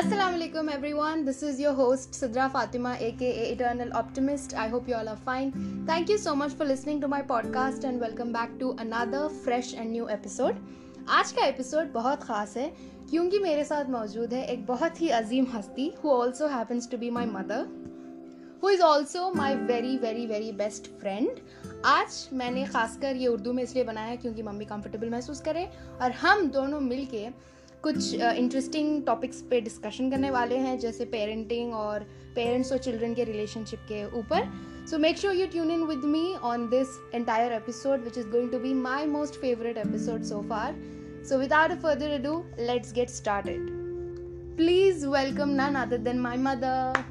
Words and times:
Assalamu 0.00 0.36
alaikum 0.36 0.68
everyone. 0.72 1.26
This 1.26 1.42
is 1.42 1.58
your 1.60 1.72
host 1.74 2.12
Sidra 2.12 2.44
Fatima 2.50 2.92
aka 2.98 3.32
Eternal 3.46 3.90
Optimist. 3.92 4.54
I 4.54 4.66
hope 4.66 4.88
you 4.88 4.94
all 4.94 5.10
are 5.10 5.16
fine. 5.16 5.50
Thank 5.86 6.08
you 6.08 6.16
so 6.16 6.34
much 6.34 6.54
for 6.54 6.64
listening 6.64 7.02
to 7.02 7.08
my 7.08 7.20
podcast 7.22 7.84
and 7.84 8.00
welcome 8.00 8.32
back 8.32 8.54
to 8.60 8.70
another 8.78 9.28
fresh 9.28 9.74
and 9.74 9.92
new 9.92 10.08
episode. 10.08 10.62
आज 11.08 11.32
का 11.32 11.44
episode 11.46 11.92
बहुत 11.92 12.22
ख़ास 12.22 12.56
है 12.56 12.66
क्योंकि 13.10 13.38
मेरे 13.38 13.64
साथ 13.64 13.90
मौजूद 13.90 14.32
है 14.34 14.44
एक 14.52 14.64
बहुत 14.66 15.00
ही 15.00 15.08
अजीम 15.18 15.46
हस्ती 15.54 15.92
who 16.04 16.10
also 16.10 16.46
happens 16.54 16.88
to 16.90 16.98
be 16.98 17.10
my 17.18 17.26
mother 17.34 17.68
who 18.62 18.70
is 18.70 18.82
also 18.82 19.30
my 19.34 19.54
very 19.74 19.96
very 19.98 20.26
very 20.26 20.50
best 20.62 20.90
friend 21.00 21.40
आज 21.86 22.26
मैंने 22.40 22.64
खासकर 22.72 23.16
ये 23.16 23.26
उर्दू 23.26 23.52
में 23.52 23.62
इसलिए 23.62 23.84
बनाया 23.84 24.16
क्योंकि 24.16 24.42
मम्मी 24.42 24.64
कंफर्टेबल 24.74 25.10
महसूस 25.10 25.40
करे 25.40 25.68
और 26.02 26.12
हम 26.24 26.46
दोनों 26.50 26.80
मिल 26.80 27.06
के 27.06 27.28
कुछ 27.82 28.14
इंटरेस्टिंग 28.14 29.02
टॉपिक्स 29.04 29.40
पे 29.50 29.60
डिस्कशन 29.60 30.10
करने 30.10 30.30
वाले 30.30 30.56
हैं, 30.56 30.78
जैसे 30.78 31.04
पेरेंटिंग 31.12 31.74
और 31.74 32.00
पेरेंट्स 32.34 32.72
और 32.72 32.78
चिल्ड्रन 32.78 33.14
के 33.14 33.24
रिलेशनशिप 33.24 33.80
के 33.88 34.04
ऊपर। 34.18 34.48
So 34.90 34.98
make 34.98 35.18
sure 35.18 35.34
you 35.34 35.46
tune 35.46 35.70
in 35.70 35.82
with 35.84 36.04
me 36.06 36.34
on 36.44 36.68
this 36.70 36.88
entire 37.14 37.52
episode 37.52 38.04
which 38.04 38.18
is 38.18 38.26
going 38.28 38.50
to 38.52 38.58
be 38.58 38.72
my 38.76 39.06
most 39.06 39.40
favourite 39.40 39.76
episode 39.78 40.22
so 40.22 40.40
far 40.48 40.74
so 41.28 41.38
without 41.38 41.72
further 41.82 42.18
do 42.22 42.34
let's 42.60 42.92
get 42.94 43.10
started 43.10 43.68
please 44.56 45.06
welcome 45.06 45.48
none 45.60 45.74
other 45.82 45.98
than 45.98 46.18
my 46.20 46.36
mother 46.38 47.04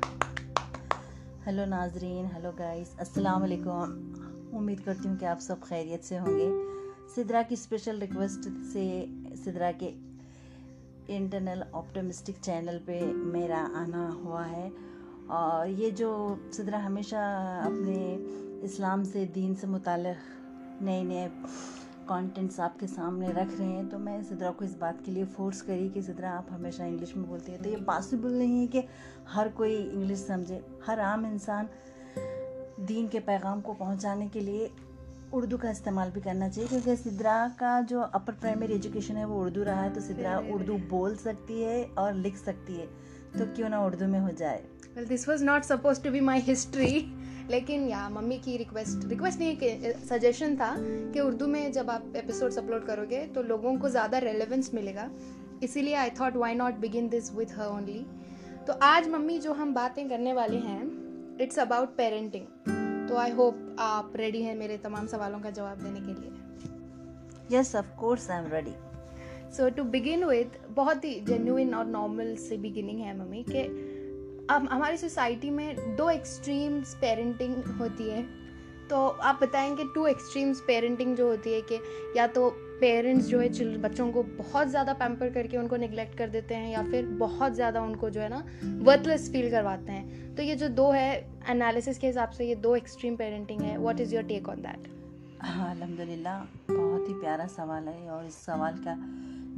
hello 1.45 1.65
नाजरीन 1.65 2.25
hello 2.33 2.51
guys 2.57 2.95
अस्सलाम 2.99 3.41
वालेकुम 3.41 4.57
उम्मीद 4.57 4.79
करती 4.79 5.07
हूँ 5.07 5.17
कि 5.17 5.25
आप 5.25 5.39
सब 5.39 5.63
खैरियत 5.63 6.03
से 6.03 6.17
होंगे। 6.17 6.49
सिद्रा 7.15 7.41
की 7.43 7.55
स्पेशल 7.55 7.99
रिक्वेस्ट 7.99 8.49
से 8.73 8.85
सिद्रा 9.43 9.71
के 9.83 9.87
इंटरनल 11.09 11.63
ऑप्टोमिस्टिक 11.75 12.37
चैनल 12.37 12.77
पे 12.87 13.01
मेरा 13.33 13.59
आना 13.75 14.07
हुआ 14.23 14.43
है। 14.43 14.71
और 15.31 15.69
ये 15.69 15.91
जो 15.91 16.09
सिदरा 16.53 16.79
हमेशा 16.79 17.21
अपने 17.65 18.63
इस्लाम 18.65 19.03
से, 19.03 19.25
दीन 19.25 19.53
से 19.55 19.67
मुतल 19.67 20.15
नए 20.81 21.03
नए 21.03 21.27
कंटेंट्स 22.09 22.59
आपके 22.59 22.87
सामने 22.87 23.27
रख 23.31 23.57
रहे 23.59 23.67
हैं 23.67 23.87
तो 23.89 23.97
मैं 23.99 24.21
सिदरा 24.23 24.51
को 24.51 24.65
इस 24.65 24.77
बात 24.77 25.01
के 25.05 25.11
लिए 25.11 25.25
फोर्स 25.27 25.61
करी 25.61 25.89
कि 25.89 26.01
सिदरा, 26.01 26.29
आप 26.31 26.47
हमेशा 26.51 26.85
इंग्लिश 26.85 27.15
में 27.17 27.27
बोलती 27.29 27.51
है। 27.51 27.57
तो 27.57 27.69
ये 27.69 27.75
पॉसिबल 27.87 28.31
नहीं 28.31 28.59
है 28.61 28.67
कि 28.67 28.83
हर 29.27 29.49
कोई 29.49 29.75
इंग्लिश 29.75 30.19
समझे। 30.19 30.63
हर 30.85 30.99
आम 30.99 31.25
इंसान 31.25 31.69
दीन 32.81 33.07
के 33.07 33.19
पैगाम 33.19 33.61
को 33.61 33.73
पहुँचाने 33.73 34.27
के 34.27 34.39
लिए 34.39 34.71
उर्दू 35.33 35.57
का 35.57 35.69
इस्तेमाल 35.69 36.09
भी 36.11 36.21
करना 36.21 36.47
चाहिए, 36.49 36.67
क्योंकि 36.69 36.95
सिद्रा 36.95 37.47
का 37.59 37.79
जो 37.81 38.01
अपर 38.01 38.33
प्राइमरी 38.35 38.73
एजुकेशन 38.73 39.17
है 39.17 39.25
वो 39.25 39.39
उर्दू 39.41 39.63
रहा 39.63 39.81
है 39.81 39.93
तो 39.93 40.01
सिद्रा 40.01 40.37
उर्दू 40.53 40.77
बोल 40.89 41.15
सकती 41.17 41.61
है 41.61 41.83
और 41.97 42.13
लिख 42.15 42.37
सकती 42.37 42.75
है। 42.75 42.87
तो 43.37 43.45
क्यों 43.55 43.69
ना 43.69 43.83
उर्दू 43.85 44.07
में 44.07 44.19
हो 44.19 44.31
जाए। 44.31 44.63
Well 44.95 45.05
this 45.05 45.27
was 45.29 45.43
not 45.43 45.63
suppose 45.63 46.01
to 46.03 46.11
be 46.11 46.19
my 46.21 46.39
history 46.41 47.05
लेकिन 47.49 47.87
या, 47.87 48.07
मम्मी 48.09 48.37
की 48.39 48.57
रिक्वेस्ट 48.57 49.05
रिक्वेस्ट 49.09 49.39
नहीं 49.39 49.93
सजेशन 50.07 50.55
था 50.55 50.73
कि 50.79 51.19
उर्दू 51.19 51.47
में 51.47 51.71
जब 51.71 51.89
आप 51.89 52.13
एपिसोड्स 52.15 52.57
अपलोड 52.57 52.85
करोगे 52.85 53.25
तो 53.35 53.43
लोगों 53.43 53.77
को 53.77 53.89
ज़्यादा 53.89 54.17
रेलेवेंस 54.19 54.73
मिलेगा। 54.73 55.09
इसीलिए 55.63 55.95
I 55.95 56.09
thought 56.19 56.35
why 56.37 56.55
not 56.55 56.73
begin 56.79 57.09
this 57.09 57.33
with 57.35 57.57
her 57.57 57.67
only 57.67 58.05
तो 58.67 58.73
आज 58.83 59.07
मम्मी 59.09 59.39
जो 59.39 59.53
हम 59.53 59.73
बातें 59.73 60.07
करने 60.09 60.33
वाले 60.33 60.57
हैं 60.59 61.37
इट्स 61.41 61.59
अबाउट 61.59 61.95
पेरेंटिंग 61.97 62.88
तो 63.09 63.15
आई 63.15 63.31
होप 63.31 63.75
आप 63.79 64.13
रेडी 64.15 64.41
हैं 64.41 64.55
मेरे 64.55 64.77
तमाम 64.77 65.07
सवालों 65.07 65.39
का 65.39 65.49
जवाब 65.49 65.77
देने 65.77 65.99
के 65.99 66.21
लिए। 66.21 67.57
Yes 67.57 67.75
of 67.75 67.85
course 67.99 68.29
I 68.31 68.43
am 68.43 68.51
ready 68.51 68.71
so 69.57 69.69
to 69.69 69.83
begin 69.83 70.25
with 70.25 70.51
बहुत 70.69 71.05
ही 71.05 71.19
जेन्यून 71.19 71.73
और 71.73 71.85
नॉर्मल 71.85 72.35
से 72.35 72.57
बिगिनिंग 72.57 72.99
है 72.99 73.19
मम्मी 73.19 73.45
के 73.49 73.63
अब 74.53 74.67
हमारी 74.71 74.97
सोसाइटी 74.97 75.49
में 75.49 75.95
दो 75.95 76.09
एक्सट्रीम्स 76.09 76.95
पेरेंटिंग 76.95 77.63
होती 77.63 78.09
है। 78.09 78.23
तो 78.89 79.07
आप 79.07 79.39
बताएँगे 79.43 79.83
टू 79.95 80.07
एक्सट्रीम्स 80.07 80.61
पेरेंटिंग 80.61 81.17
जो 81.17 81.27
होती 81.27 81.53
है 81.53 81.61
कि 81.61 81.79
या 82.17 82.27
तो 82.27 82.53
पेरेंट्स 82.79 83.25
जो 83.27 83.39
है 83.39 83.47
चिल्ड्रन 83.49 83.81
बच्चों 83.81 84.11
को 84.11 84.23
बहुत 84.23 84.67
ज़्यादा 84.67 84.93
पैम्पर 84.95 85.29
करके 85.29 85.57
उनको 85.57 85.77
निगलेक्ट 85.77 86.17
कर 86.17 86.29
देते 86.29 86.55
हैं 86.55 86.71
या 86.71 86.83
फिर 86.83 87.05
बहुत 87.19 87.53
ज़्यादा 87.53 87.81
उनको 87.81 88.09
जो 88.09 88.21
है 88.21 88.29
ना 88.29 88.43
वर्थलेस 88.83 89.31
फील 89.31 89.49
करवाते 89.51 89.91
हैं। 89.91 90.35
तो 90.35 90.43
ये 90.43 90.55
जो 90.55 90.69
दो 90.71 90.89
है 90.91 91.09
एनालिसिस 91.49 91.97
के 91.97 92.07
हिसाब 92.07 92.29
से 92.29 92.47
ये 92.47 92.55
दो 92.57 92.75
एक्सट्रीम 92.75 93.15
पेरेंटिंग 93.15 93.61
है। 93.61 93.77
What 93.77 93.99
is 93.99 94.15
your 94.15 94.23
take 94.25 94.49
on 94.49 94.61
that 94.61 94.87
हाँ 95.41 95.69
अलहमदिल्ला 95.71 96.37
बहुत 96.69 97.07
ही 97.09 97.13
प्यारा 97.15 97.47
सवाल 97.49 97.87
है 97.87 98.09
और 98.09 98.25
इस 98.25 98.35
सवाल 98.45 98.77
का 98.87 98.95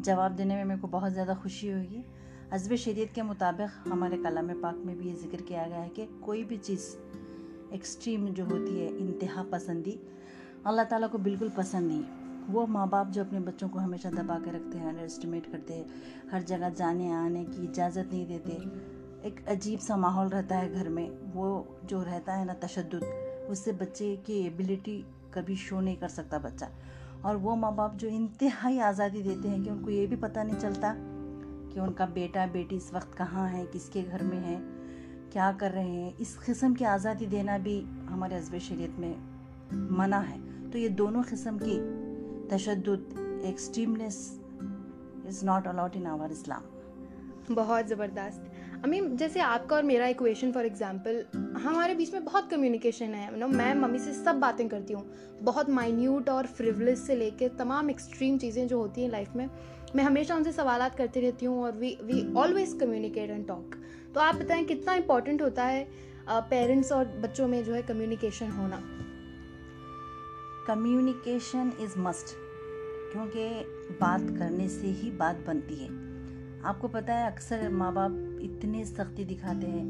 जवाब 0.06 0.36
देने 0.36 0.56
में 0.56 0.64
मेरे 0.64 0.80
को 0.82 0.88
बहुत 0.90 1.12
ज़्यादा 1.14 1.34
खुशी 1.36 1.70
होगी। 1.70 2.04
हजब 2.54 2.76
शरीत 2.78 3.12
के 3.14 3.22
मुताबिक 3.24 3.88
हमारे 3.88 4.18
कलाम 4.18 4.54
पाक 4.56 4.82
में 4.86 4.98
भी 4.98 5.08
ये 5.08 5.14
ज़िक्र 5.16 5.42
किया 5.42 5.66
गया 5.68 5.80
है 5.80 5.90
कि 5.90 6.08
कोई 6.24 6.44
भी 6.44 6.58
चीज़ 6.60 6.88
एक्सट्रीम 7.74 8.28
जो 8.30 8.46
होती 8.46 8.80
है, 8.80 8.88
इंतहा 8.98 9.44
पसंदी, 9.52 9.98
अल्लाह 10.66 10.86
ताला 10.86 11.08
को 11.08 11.18
बिल्कुल 11.20 11.50
पसंद 11.50 11.88
नहीं। 11.88 12.21
वो 12.50 12.66
माँ 12.68 12.88
बाप 12.90 13.10
जो 13.10 13.24
अपने 13.24 13.40
बच्चों 13.40 13.70
को 13.70 13.80
हमेशा 13.80 14.10
दबा 14.10 14.38
के 14.40 14.52
रखते 14.52 14.78
हैं 14.78 14.88
अंडर 14.90 15.04
एस्टिमेट 15.04 15.52
करते 15.52 15.74
हैं, 15.74 15.86
हर 16.32 16.44
जगह 16.44 16.70
जाने, 16.70 17.12
आने 17.14 17.44
की 17.46 17.64
इजाज़त 17.64 18.10
नहीं 18.14 18.26
देते। 18.28 19.28
एक 19.28 19.44
अजीब 19.50 19.80
सा 19.80 19.98
माहौल 19.98 20.30
रहता 20.30 20.58
है 20.58 20.74
घर 20.74 20.90
में। 20.90 21.10
वो 21.34 21.78
जो 21.86 22.02
रहता 22.04 22.34
है 22.34 22.46
ना 22.46 22.54
तशद 22.54 23.00
उससे 23.50 23.72
बच्चे 23.74 24.16
की 24.18 24.40
एबिलिटी 24.46 25.04
कभी 25.34 25.56
शो 25.56 25.80
नहीं 25.80 25.98
कर 25.98 26.08
सकता 26.08 26.40
बच्चा। 26.40 26.70
और 27.26 27.38
वो 27.38 27.56
माँ 27.56 27.76
बाप 27.76 27.96
जो 27.96 28.08
इंतहाई 28.08 28.80
आज़ादी 28.80 29.22
देते 29.22 29.48
हैं 29.48 29.64
कि 29.64 29.70
उनको 29.70 29.90
ये 29.90 30.06
भी 30.08 30.16
पता 30.16 30.44
नहीं 30.44 30.58
चलता 30.58 30.94
कि 30.98 31.80
उनका 31.80 32.06
बेटा, 32.06 32.46
बेटी 32.46 32.76
इस 32.76 32.94
वक्त 32.94 33.14
कहाँ 33.14 33.48
है, 33.50 33.66
किसके 33.66 34.02
घर 34.02 34.24
में 34.24 34.38
है, 34.38 34.56
क्या 35.32 35.52
कर 35.52 35.72
रहे 35.72 35.90
हैं। 35.90 36.18
इस 36.18 36.38
किस्म 36.38 36.74
की 36.74 36.86
आज़ादी 36.86 37.26
देना 37.26 37.58
भी 37.58 37.80
हमारे 38.10 38.36
हजब 38.36 38.58
शरीत 38.60 38.96
में 39.00 39.16
मना 39.98 40.20
है। 40.20 40.40
तो 40.72 40.78
ये 40.78 40.90
दोनों 40.90 41.24
किस्म 41.24 41.58
की 41.58 41.78
तशद 42.52 43.44
extremeness 43.46 44.18
is 45.28 45.46
not 45.46 45.68
allowed 45.68 45.96
in 45.96 46.06
our 46.08 46.32
Islam 46.32 46.70
बहुत 47.50 47.88
ज़बरदस्त। 47.88 48.42
आई 48.76 48.90
मीन 48.90 49.16
जैसे 49.18 49.40
आपका 49.40 49.76
और 49.76 49.84
मेरा 49.84 50.08
इक्वेशन 50.08 50.52
फॉर 50.52 50.66
एग्जांपल 50.66 51.24
हमारे 51.62 51.96
बीच 51.96 52.14
में 52.14 52.24
बहुत 52.26 52.50
कम्युनिकेशन 52.50 53.14
है। 53.14 53.40
नो 53.40 53.48
मैं 53.48 53.74
मम्मी 53.76 54.00
से 54.00 54.14
सब 54.14 54.40
बातें 54.40 54.68
करती 54.70 54.94
हूँ। 54.94 55.04
बहुत 55.42 55.70
माइन्यूट 55.70 56.30
और 56.30 56.48
फ्रिवलेस 56.48 57.06
से 57.08 57.16
लेके 57.16 57.50
तमाम 57.58 57.90
एक्सट्रीम 57.90 58.38
चीज़ें 58.38 58.68
जो 58.68 58.80
होती 58.80 59.02
हैं 59.02 59.10
लाइफ 59.10 59.36
में, 59.36 59.50
मैं 59.96 60.04
हमेशा 60.04 60.36
उनसे 60.36 60.52
सवाल 60.52 60.88
करती 60.90 61.22
रहती 61.22 61.46
हूँ 61.46 61.64
और 61.64 61.72
we 61.72 61.98
we 62.04 62.34
always 62.34 62.78
communicate 62.80 63.30
and 63.30 63.48
talk 63.48 63.76
तो 64.14 64.20
आप 64.20 64.36
बताएँ 64.36 64.64
कितना 64.66 64.94
इंपॉर्टेंट 64.96 65.42
होता 65.42 65.64
है 65.64 65.88
पेरेंट्स 66.30 66.92
और 66.92 67.06
बच्चों 67.22 67.48
में 67.48 67.64
जो 67.64 67.74
है 67.74 67.82
कम्युनिकेशन 67.84 68.52
होना? 68.52 68.82
कम्युनिकेशन 70.68 71.72
इज़ 71.82 71.98
मस्ट 72.00 72.34
क्योंकि 73.12 73.46
बात 74.02 74.22
करने 74.38 74.68
से 74.70 74.88
ही 74.90 75.10
बात 75.12 75.44
बनती 75.48 75.76
है। 75.76 75.90
आपको 76.64 76.88
पता 76.88 77.14
है 77.14 77.32
अक्सर 77.32 77.70
माँ 77.72 77.94
बाप 77.94 78.40
इतने 78.42 78.84
सख्ती 78.86 79.24
दिखाते 79.26 79.68
हैं, 79.68 79.86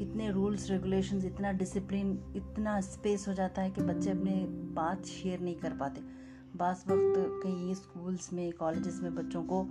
इतने 0.00 0.30
रूल्स 0.30 0.70
रेगुलेशंस 0.70 1.24
इतना 1.24 1.52
डिसिप्लिन 1.54 2.18
इतना 2.36 2.80
स्पेस 2.82 3.26
हो 3.28 3.34
जाता 3.34 3.62
है 3.62 3.70
कि 3.70 3.82
बच्चे 3.82 4.10
अपने 4.10 4.34
बात 4.74 5.06
शेयर 5.06 5.40
नहीं 5.40 5.54
कर 5.56 5.76
पाते। 5.76 6.00
बास 6.56 6.84
वक्त 6.88 7.14
कहीं 7.42 7.74
स्कूल्स 7.74 8.32
में 8.32 8.52
कॉलेजेस 8.52 9.00
में 9.02 9.14
बच्चों 9.14 9.42
को 9.42 9.66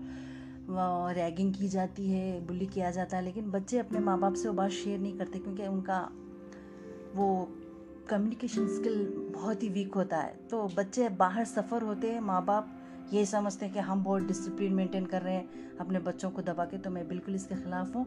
रैगिंग 1.13 1.53
की 1.53 1.67
जाती 1.67 2.09
है 2.09 2.45
बुली 2.47 2.65
किया 2.65 2.91
जाता 2.91 3.17
है, 3.17 3.23
लेकिन 3.23 3.51
बच्चे 3.51 3.77
अपने 3.79 3.99
माँ 3.99 4.19
बाप 4.19 4.33
से 4.33 4.47
वो 4.47 4.53
बात 4.53 4.71
शेयर 4.73 4.99
नहीं 4.99 5.17
करते 5.17 5.39
क्योंकि 5.39 5.67
उनका 5.67 5.99
वो 7.15 7.27
कम्युनिकेशन 8.09 8.67
स्किल 8.67 9.05
बहुत 9.33 9.63
ही 9.63 9.69
वीक 9.69 9.93
होता 9.95 10.17
है। 10.17 10.33
तो 10.49 10.63
बच्चे 10.77 11.07
बाहर 11.19 11.45
सफ़र 11.45 11.83
होते 11.83 12.11
हैं 12.11 12.19
माँ 12.21 12.43
बाप 12.45 12.71
ये 13.13 13.25
समझते 13.25 13.65
हैं 13.65 13.73
कि 13.73 13.79
हम 13.79 14.03
बहुत 14.03 14.23
डिसिप्लिन 14.23 14.73
मेंटेन 14.73 15.05
कर 15.05 15.21
रहे 15.21 15.33
हैं 15.33 15.77
अपने 15.79 15.99
बच्चों 15.99 16.29
को 16.31 16.41
दबा 16.41 16.65
के 16.65 16.77
तो 16.77 16.89
मैं 16.89 17.07
बिल्कुल 17.07 17.35
इसके 17.35 17.55
ख़िलाफ़ 17.55 17.93
हूँ। 17.97 18.05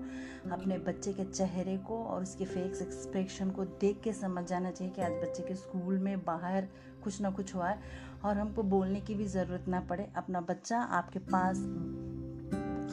अपने 0.53 0.79
बच्चे 0.79 1.13
के 1.13 1.25
चेहरे 1.25 1.77
को 1.79 2.03
और 2.05 2.23
उसके 2.23 2.45
फेक्स 2.45 2.83
एक्सप्रेशन 2.83 3.51
को 3.51 3.65
देख 3.81 4.01
के 4.05 4.13
समझ 4.13 4.45
जाना 4.45 4.71
चाहिए 4.71 4.93
कि 4.95 5.03
आज 5.03 5.13
बच्चे 5.23 5.43
के 5.43 5.55
स्कूल 5.55 5.99
में 5.99 6.25
बाहर 6.25 6.69
कुछ 7.05 7.21
ना 7.21 7.31
कुछ 7.31 7.55
हुआ 7.55 7.69
है 7.69 7.79
और 8.25 8.39
हमको 8.39 8.63
बोलने 8.65 9.01
की 9.01 9.15
भी 9.15 9.27
ज़रूरत 9.27 9.69
ना 9.69 9.81
पड़े। 9.81 10.09
अपना 10.17 10.41
बच्चा 10.43 10.81
आपके 10.81 11.19
पास 11.27 11.63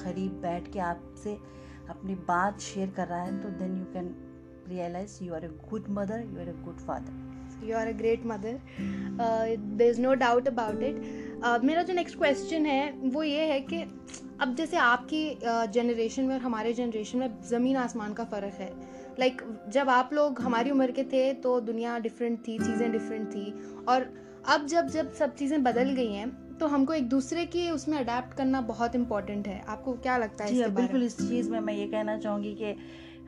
करीब 0.03 0.31
बैठ 0.41 0.71
के 0.74 0.80
आपसे 0.81 1.38
अपनी 1.89 2.15
बात 2.27 2.59
शेयर 2.62 2.89
कर 2.89 3.07
रहा 3.07 3.21
है 3.21 3.41
तो 3.41 3.50
then 3.59 3.77
you 3.77 3.85
can 3.94 4.15
realize 4.69 5.21
you 5.21 5.33
are 5.33 5.45
a 5.45 5.53
good 5.69 5.88
mother 5.89 6.19
you 6.33 6.39
are 6.39 6.50
a 6.50 6.59
good 6.65 6.81
father. 6.89 7.13
You 7.63 7.75
are 7.75 7.88
a 7.88 7.94
great 7.94 8.25
mother. 8.25 8.59
Uh, 9.19 9.56
there's 9.77 9.97
no 9.97 10.13
doubt 10.15 10.47
about 10.47 10.81
it. 10.81 10.97
Uh, 11.44 11.59
मेरा 11.63 11.83
जो 11.83 11.94
नेक्स्ट 11.94 12.17
क्वेश्चन 12.17 12.65
है 12.65 12.91
वो 13.13 13.23
ये 13.23 13.45
है 13.51 13.59
कि 13.62 13.81
अब 14.41 14.56
जैसे 14.56 14.77
आपकी 14.77 15.23
जनरेशन 15.73 16.21
uh, 16.21 16.27
में 16.27 16.35
और 16.35 16.41
हमारे 16.41 16.73
जनरेशन 16.73 17.19
में 17.19 17.41
ज़मीन 17.50 17.77
आसमान 17.77 18.13
का 18.13 18.23
फ़र्क 18.23 18.53
है। 18.59 18.69
लाइक 19.19 19.41
like, 19.41 19.71
जब 19.73 19.89
आप 19.89 20.13
लोग 20.13 20.41
हमारी 20.41 20.71
उम्र 20.71 20.91
के 20.91 21.03
थे 21.13 21.33
तो 21.44 21.59
दुनिया 21.61 21.97
डिफरेंट 22.00 22.39
थी 22.47 22.57
चीज़ें 22.59 22.91
डिफरेंट 22.91 23.27
थी। 23.29 23.53
और 23.88 24.09
अब 24.47 24.65
जब 24.68 24.88
जब 24.88 25.13
सब 25.19 25.35
चीज़ें 25.35 25.63
बदल 25.63 25.94
गई 25.95 26.11
हैं 26.13 26.29
तो 26.57 26.68
हमको 26.68 26.94
एक 26.94 27.07
दूसरे 27.09 27.45
की 27.45 27.69
उसमें 27.71 27.97
अडेप्ट 27.97 28.38
करना 28.38 28.61
बहुत 28.68 28.95
इम्पोर्टेंट 28.95 29.47
है। 29.47 29.63
आपको 29.68 29.94
क्या 29.94 30.18
लगता 30.18 30.44
है 30.44 30.53
जी 30.53 30.61
हाँ, 30.61 30.69
बिल्कुल 30.73 31.03
इस 31.03 31.18
चीज़ 31.18 31.50
में 31.51 31.59
मैं 31.59 31.73
ये 31.73 31.88
कहना 31.88 32.18
चाहूँगी 32.18 32.53
कि 32.61 32.75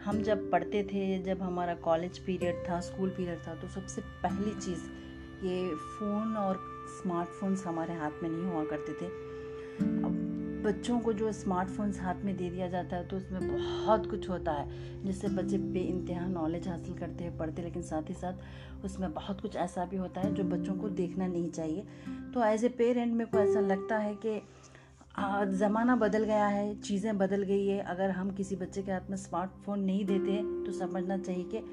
हम 0.08 0.22
जब 0.24 0.50
पढ़ते 0.52 0.82
थे, 0.84 1.18
जब 1.24 1.42
हमारा 1.42 1.74
कॉलेज 1.84 2.18
पीरियड 2.20 2.64
था 2.70 2.80
स्कूल 2.82 3.10
पीरियड 3.10 3.40
था 3.48 3.56
तो 3.56 3.68
सबसे 3.68 4.02
पहली 4.24 4.54
चीज़, 4.56 4.84
ये 5.46 5.68
फ़ोन 5.70 6.36
और 6.38 6.60
स्मार्टफोन्स 6.92 7.66
हमारे 7.66 7.94
हाथ 7.94 8.24
में 8.24 8.30
नहीं 8.30 8.46
हुआ 8.46 8.64
करते 8.66 8.94
थे। 8.94 9.06
अब 10.04 10.24
बच्चों 10.66 11.00
को 11.00 11.14
जो 11.14 11.32
स्मार्टफोन्स 11.32 12.00
हाथ 12.02 12.24
में 12.26 12.36
दे 12.38 12.50
दिया 12.50 12.68
जाता 12.68 12.96
है 12.96 13.08
तो 13.08 13.18
उसमें 13.18 13.48
बहुत 13.48 14.10
कुछ 14.10 14.30
होता 14.30 14.52
है, 14.52 15.04
जिससे 15.06 15.28
बच्चे 15.28 15.58
बे 15.58 15.80
इंतहा 15.80 16.26
नॉलेज 16.28 16.68
हासिल 16.68 16.94
करते 16.94 17.24
हैं, 17.24 17.38
पढ़ते 17.38 17.62
लेकिन 17.62 17.82
साथ 17.82 18.10
ही 18.10 18.14
साथ 18.14 18.86
उसमें 18.86 19.12
बहुत 19.14 19.42
कुछ 19.42 19.56
ऐसा 19.56 19.86
भी 19.86 19.98
होता 19.98 20.22
है, 20.22 20.34
जो 20.34 20.44
बच्चों 20.46 20.76
को 20.76 20.90
देखना 20.92 21.28
नहीं 21.28 21.50
चाहिए। 21.52 21.86
तो 22.34 22.44
एज 22.46 22.66
ए 22.66 22.70
पेरेंट 22.70 23.14
मेरे 23.14 23.30
को 23.30 23.40
ऐसा 23.40 23.60
लगता 23.60 23.98
है 23.98 24.16
कि 24.16 24.42
ज़माना 25.18 25.96
बदल 25.96 26.24
गया 26.24 26.48
है, 26.48 26.76
चीज़ें 26.78 27.18
बदल 27.18 27.44
गई 27.44 27.66
है। 27.68 27.80
अगर 27.84 28.10
हम 28.12 28.30
किसी 28.32 28.56
बच्चे 28.56 28.82
के 28.82 28.92
हाथ 28.92 29.10
में 29.10 29.18
स्मार्टफ़ोन 29.18 29.80
नहीं 29.82 30.06
देते 30.06 30.36
तो 30.66 30.72
समझना 30.74 31.18
चाहिए 31.18 31.44
कि 31.46 31.64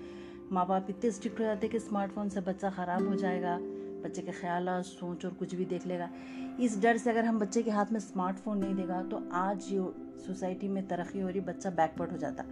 माँ 0.52 0.66
बाप 0.66 0.86
इतने 0.90 1.10
स्ट्रिक्ट 1.10 1.40
हो 1.40 1.44
जाते 1.44 1.66
हैं 1.66 1.72
कि 1.72 1.78
स्मार्टफ़ोन 1.80 2.28
से 2.28 2.40
बच्चा 2.42 2.70
ख़राब 2.70 3.08
हो 3.08 3.14
जाएगा, 3.16 3.56
बच्चे 4.04 4.22
के 4.22 4.32
ख्याल 4.32 4.68
सोच 4.84 5.24
और 5.24 5.34
कुछ 5.34 5.54
भी 5.54 5.64
देख 5.64 5.86
लेगा। 5.86 6.08
इस 6.60 6.80
डर 6.82 6.96
से 6.96 7.10
अगर 7.10 7.24
हम 7.24 7.38
बच्चे 7.38 7.62
के 7.62 7.70
हाथ 7.70 7.92
में 7.92 8.00
स्मार्टफ़ोन 8.00 8.58
नहीं 8.58 8.74
देगा 8.74 9.02
तो 9.04 9.22
आज 9.34 9.68
ये 9.72 9.92
सोसाइटी 10.26 10.68
में 10.68 10.86
तरक्की 10.88 11.20
हो 11.20 11.28
रही, 11.28 11.40
बच्चा 11.42 11.70
बैकवर्ड 11.72 12.10
हो 12.10 12.16
जाता। 12.18 12.42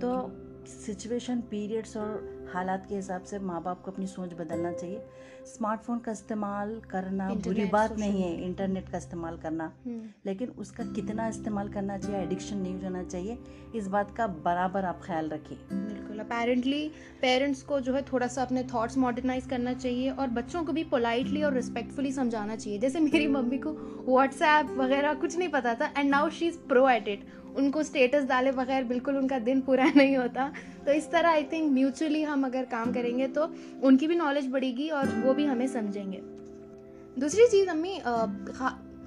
तो 0.00 0.66
सिचुएशन 0.68 1.40
पीरियड्स 1.50 1.96
और 1.96 2.35
हालात 2.54 2.86
के 2.88 2.94
हिसाब 2.94 3.22
से 3.22 3.38
माँ 3.38 3.62
बाप 3.62 3.82
को 3.82 3.90
अपनी 3.90 4.06
सोच 4.06 4.32
बदलना 4.32 4.72
चाहिए। 4.72 5.02
स्मार्टफ़ोन 5.46 5.98
का 5.98 6.12
इस्तेमाल 6.12 6.80
करना 6.90 7.28
बुरी 7.28 7.64
बात 7.64 7.98
नहीं 7.98 8.22
है 8.22 8.44
इंटरनेट 8.44 8.88
का 8.88 8.98
इस्तेमाल 8.98 9.36
करना। 9.36 9.72
हम्म। 9.86 10.08
लेकिन 10.26 10.48
उसका 10.48 10.84
कितना 10.84 11.28
इस्तेमाल 11.28 11.68
करना 11.68 11.98
चाहिए 11.98 12.22
एडिक्शन 12.22 12.56
नहीं 12.56 12.82
होना 12.82 13.02
चाहिए 13.02 13.38
इस 13.74 13.88
बात 13.88 14.16
का 14.16 14.26
बराबर 14.26 14.84
आप 14.84 15.00
ख्याल 15.04 15.28
रखिए। 15.28 15.58
बिल्कुल 15.72 16.18
अपेरेंटली 16.18 16.88
पेरेंट्स 17.20 17.62
को 17.62 17.80
जो 17.80 17.94
है 17.94 18.02
थोड़ा 18.02 18.26
सा 18.26 18.42
अपने 18.42 18.62
थॉट्स 18.74 18.98
मॉडर्नाइज 18.98 19.46
करना 19.46 19.74
चाहिए 19.74 20.10
और 20.10 20.28
बच्चों 20.28 20.64
को 20.64 20.72
भी 20.72 20.84
पोलाइटली 20.84 21.42
और 21.42 21.54
रिस्पेक्टफुली 21.54 22.12
समझाना 22.12 22.56
चाहिए। 22.56 22.78
जैसे 22.78 23.00
मेरी 23.00 23.26
मम्मी 23.26 23.58
को 23.58 23.70
व्हाट्सएप 24.08 24.76
वगैरह 24.78 25.14
कुछ 25.14 25.38
नहीं 25.38 25.48
पता 25.48 25.74
था 25.74 25.92
and 25.98 26.10
now 26.10 26.30
she 26.30 26.46
is 26.46 26.58
pro 26.68 26.88
at 26.88 27.08
it 27.08 27.26
उनको 27.56 27.82
स्टेटस 27.82 28.24
डाले 28.24 28.52
बगैर 28.52 28.84
बिल्कुल 28.84 29.16
उनका 29.16 29.38
दिन 29.38 29.60
पूरा 29.60 29.84
नहीं 29.96 30.16
होता। 30.16 30.52
तो 30.86 30.92
इस 30.92 31.10
तरह 31.10 31.28
आई 31.28 31.44
थिंक 31.44 31.72
म्यूचुअली 31.72 32.22
हम 32.22 32.35
अगर 32.44 32.64
काम 32.66 32.92
करेंगे 32.92 33.26
तो 33.28 33.48
उनकी 33.82 34.08
भी 34.08 34.14
नॉलेज 34.14 34.46
बढ़ेगी 34.50 34.88
और 34.90 35.08
वो 35.16 35.34
भी 35.34 35.44
हमें 35.44 35.66
समझेंगे। 35.68 36.20
दूसरी 37.18 37.46
चीज़ 37.48 37.68
अम्मी 37.68 37.96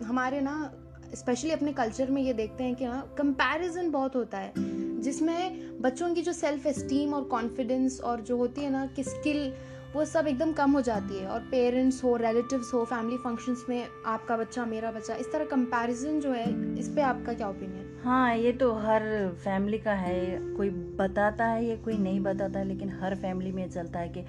हमारे 0.05 0.41
ना 0.41 0.71
स्पेशली 1.15 1.51
अपने 1.51 1.71
कल्चर 1.73 2.11
में 2.11 2.21
ये 2.21 2.33
देखते 2.33 2.63
हैं 2.63 2.75
कि 2.75 2.85
हाँ 2.85 3.01
कंपेरिजन 3.17 3.89
बहुत 3.91 4.15
होता 4.15 4.37
है, 4.37 4.53
जिसमें 5.01 5.81
बच्चों 5.81 6.13
की 6.15 6.21
जो 6.21 6.33
सेल्फ 6.33 6.65
एस्टीम 6.65 7.13
और 7.13 7.23
कॉन्फिडेंस 7.25 7.99
और 8.01 8.21
जो 8.21 8.37
होती 8.37 8.61
है 8.61 8.69
ना, 8.69 8.85
कि 8.85 9.03
स्किल 9.03 9.51
वो 9.95 10.03
सब 10.06 10.27
एकदम 10.27 10.51
कम 10.53 10.71
हो 10.71 10.81
जाती 10.81 11.18
है। 11.19 11.27
और 11.27 11.39
पेरेंट्स 11.41 12.03
हो 12.03 12.15
रिलेटिव्स 12.18 12.74
हो 12.74 12.83
फैमिली 12.86 13.18
फ़ंक्शंस 13.18 13.65
में 13.69 13.88
आपका 14.06 14.38
बच्चा, 14.38 14.65
मेरा 14.65 14.91
बच्चा, 14.91 15.15
इस 15.15 15.31
तरह 15.31 15.45
कंपैरिजन 15.45 16.19
जो 16.19 16.31
है, 16.31 16.77
इस 16.80 16.89
पे 16.89 17.01
आपका 17.01 17.33
क्या 17.33 17.50
ओपिनियन 17.50 17.88
हाँ 18.03 18.36
ये 18.36 18.51
तो 18.51 18.71
हर 18.74 19.03
फैमिली 19.44 19.77
का 19.77 19.94
है। 19.94 20.39
कोई 20.56 20.69
बताता 20.69 21.45
है 21.45 21.65
या 21.65 21.75
कोई 21.75 21.97
नहीं 21.97 22.19
बताता 22.19 22.59
है, 22.59 22.65
लेकिन 22.65 22.89
हर 23.01 23.15
फैमिली 23.15 23.51
में 23.51 23.69
चलता 23.69 24.00
है 24.00 24.09
कि 24.09 24.24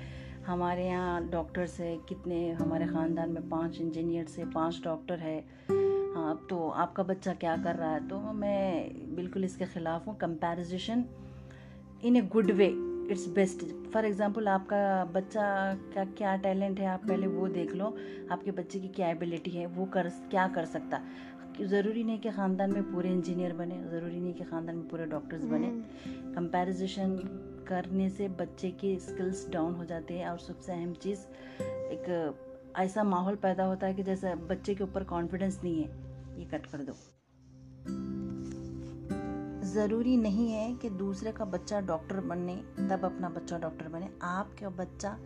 हमारे 0.47 0.87
यहाँ 0.87 1.29
डॉक्टर्स 1.29 1.79
है, 1.81 1.97
कितने 2.09 2.51
हमारे 2.53 2.87
ख़ानदान 2.87 3.31
में 3.31 3.49
पाँच 3.49 3.81
इंजीनियर 3.81 4.27
से 4.27 4.45
पाँच 4.45 4.81
डॉक्टर 4.85 5.19
है। 5.19 5.39
हाँ 6.15 6.35
तो 6.51 6.69
आपका 6.69 7.03
बच्चा 7.03 7.33
क्या 7.35 7.57
कर 7.57 7.77
रहा 7.77 7.93
है? 7.93 8.09
तो 8.09 8.19
मैं 8.33 9.15
बिल्कुल 9.17 9.45
इसके 9.45 9.65
ख़िलाफ़ 9.65 10.07
हूँ। 10.07 10.17
Comparison 10.17 11.05
in 12.05 12.17
a 12.17 12.21
good 12.23 12.51
way 12.51 12.73
it's 13.11 13.27
best. 13.35 13.63
For 13.93 14.05
example 14.05 14.49
आपका 14.49 15.05
बच्चा 15.05 15.43
का 15.95 16.05
क्या 16.19 16.35
टैलेंट 16.37 16.81
है 16.81 16.87
आप 16.87 17.07
पहले 17.09 17.27
वो 17.27 17.49
देख 17.49 17.75
लो 17.75 17.97
आपके 18.33 18.51
बच्चे 18.51 18.81
की 18.81 18.89
क्या 18.89 19.09
एबिलिटी 19.11 19.51
है 19.51 19.67
वो 19.69 19.87
कर 19.87 20.09
क्या 20.31 20.47
कर 20.49 20.65
सकता। 20.67 21.01
ज़रूरी 21.61 22.03
नहीं 22.05 22.19
कि 22.19 22.31
ख़ानदान 22.31 22.73
में 22.73 22.93
पूरे 22.93 23.11
इंजीनियर 23.11 23.53
बने 23.53 23.81
ज़रूरी 23.91 24.21
नहीं 24.21 24.35
कि 24.35 24.45
ख़ानदान 24.45 24.77
में 24.77 24.87
पूरे 24.89 25.07
डॉक्टर्स 25.07 25.45
बने। 25.45 25.71
Comparison 26.35 27.01
hmm. 27.01 27.65
करने 27.69 28.09
से 28.11 28.29
बच्चे 28.41 28.71
के 28.81 28.99
स्किल्स 28.99 29.49
डाउन 29.51 29.75
हो 29.75 29.85
जाते 29.85 30.15
हैं 30.15 30.29
और 30.29 30.39
सबसे 30.39 30.73
अहम 30.73 30.95
चीज़ 30.95 31.27
एक 31.93 32.75
ऐसा 32.79 33.05
माहौल 33.05 33.37
पैदा 33.37 33.65
होता 33.65 33.87
है 33.87 33.95
कि 33.95 34.03
जैसे 34.03 34.35
बच्चे 34.49 34.75
के 34.75 34.85
ऊपर 34.85 35.05
कॉन्फिडेंस 35.05 35.61
नहीं 35.65 35.83
है 35.83 36.39
ये 36.39 36.45
कट 36.45 36.67
कर 36.67 36.85
दो। 36.85 36.93
ज़रूरी 39.71 40.17
नहीं 40.17 40.51
है 40.51 40.73
कि 40.75 40.91
दूसरे 40.91 41.33
का 41.33 41.45
बच्चा 41.47 41.81
डॉक्टर 41.81 42.21
बनने 42.23 42.55
तब 42.89 43.05
अपना 43.05 43.29
बच्चा 43.29 43.59
डॉक्टर 43.59 43.89
बने। 43.89 44.09
आपका 44.23 44.69
बच्चा 44.79 45.17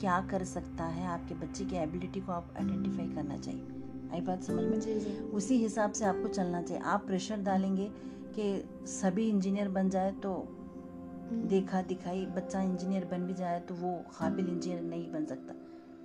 क्या 0.00 0.20
कर 0.30 0.44
सकता 0.44 0.84
है? 0.86 1.06
आपके 1.08 1.34
बच्चे 1.36 1.64
की 1.64 1.76
एबिलिटी 1.76 2.20
को 2.20 2.32
आप 2.32 2.54
आइडेंटिफाई 2.58 3.08
करना 3.08 3.36
चाहिए। 3.38 3.66
आई 4.12 4.20
बात 4.20 4.42
समझ 4.42 4.64
में? 4.64 4.80
जी 4.80 4.98
जी। 5.00 5.12
उसी 5.32 5.56
हिसाब 5.58 5.92
से 5.92 6.04
आपको 6.04 6.28
चलना 6.28 6.62
चाहिए। 6.62 6.82
आप 6.84 7.06
प्रेशर 7.06 7.40
डालेंगे 7.42 7.90
कि 8.34 8.86
सभी 8.88 9.28
इंजीनियर 9.28 9.68
बन 9.68 9.90
जाए 9.90 10.12
तो 10.22 10.32
हम्म। 10.32 11.48
देखा 11.48 11.82
दिखाई 11.84 12.24
बच्चा 12.36 12.62
इंजीनियर 12.62 13.04
बन 13.04 13.26
भी 13.26 13.34
जाए 13.34 13.60
तो 13.60 13.74
वो 13.74 13.92
काबिल 14.18 14.48
इंजीनियर 14.48 14.82
नहीं 14.82 15.10
बन 15.12 15.24
सकता। 15.24 15.54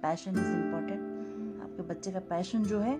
पैशन 0.01 0.31
इज़ 0.31 0.51
इम्पोर्टेंट 0.53 1.61
आपके 1.63 1.83
बच्चे 1.83 2.11
का 2.11 2.19
पैशन 2.29 2.63
जो 2.63 2.79
है 2.79 2.97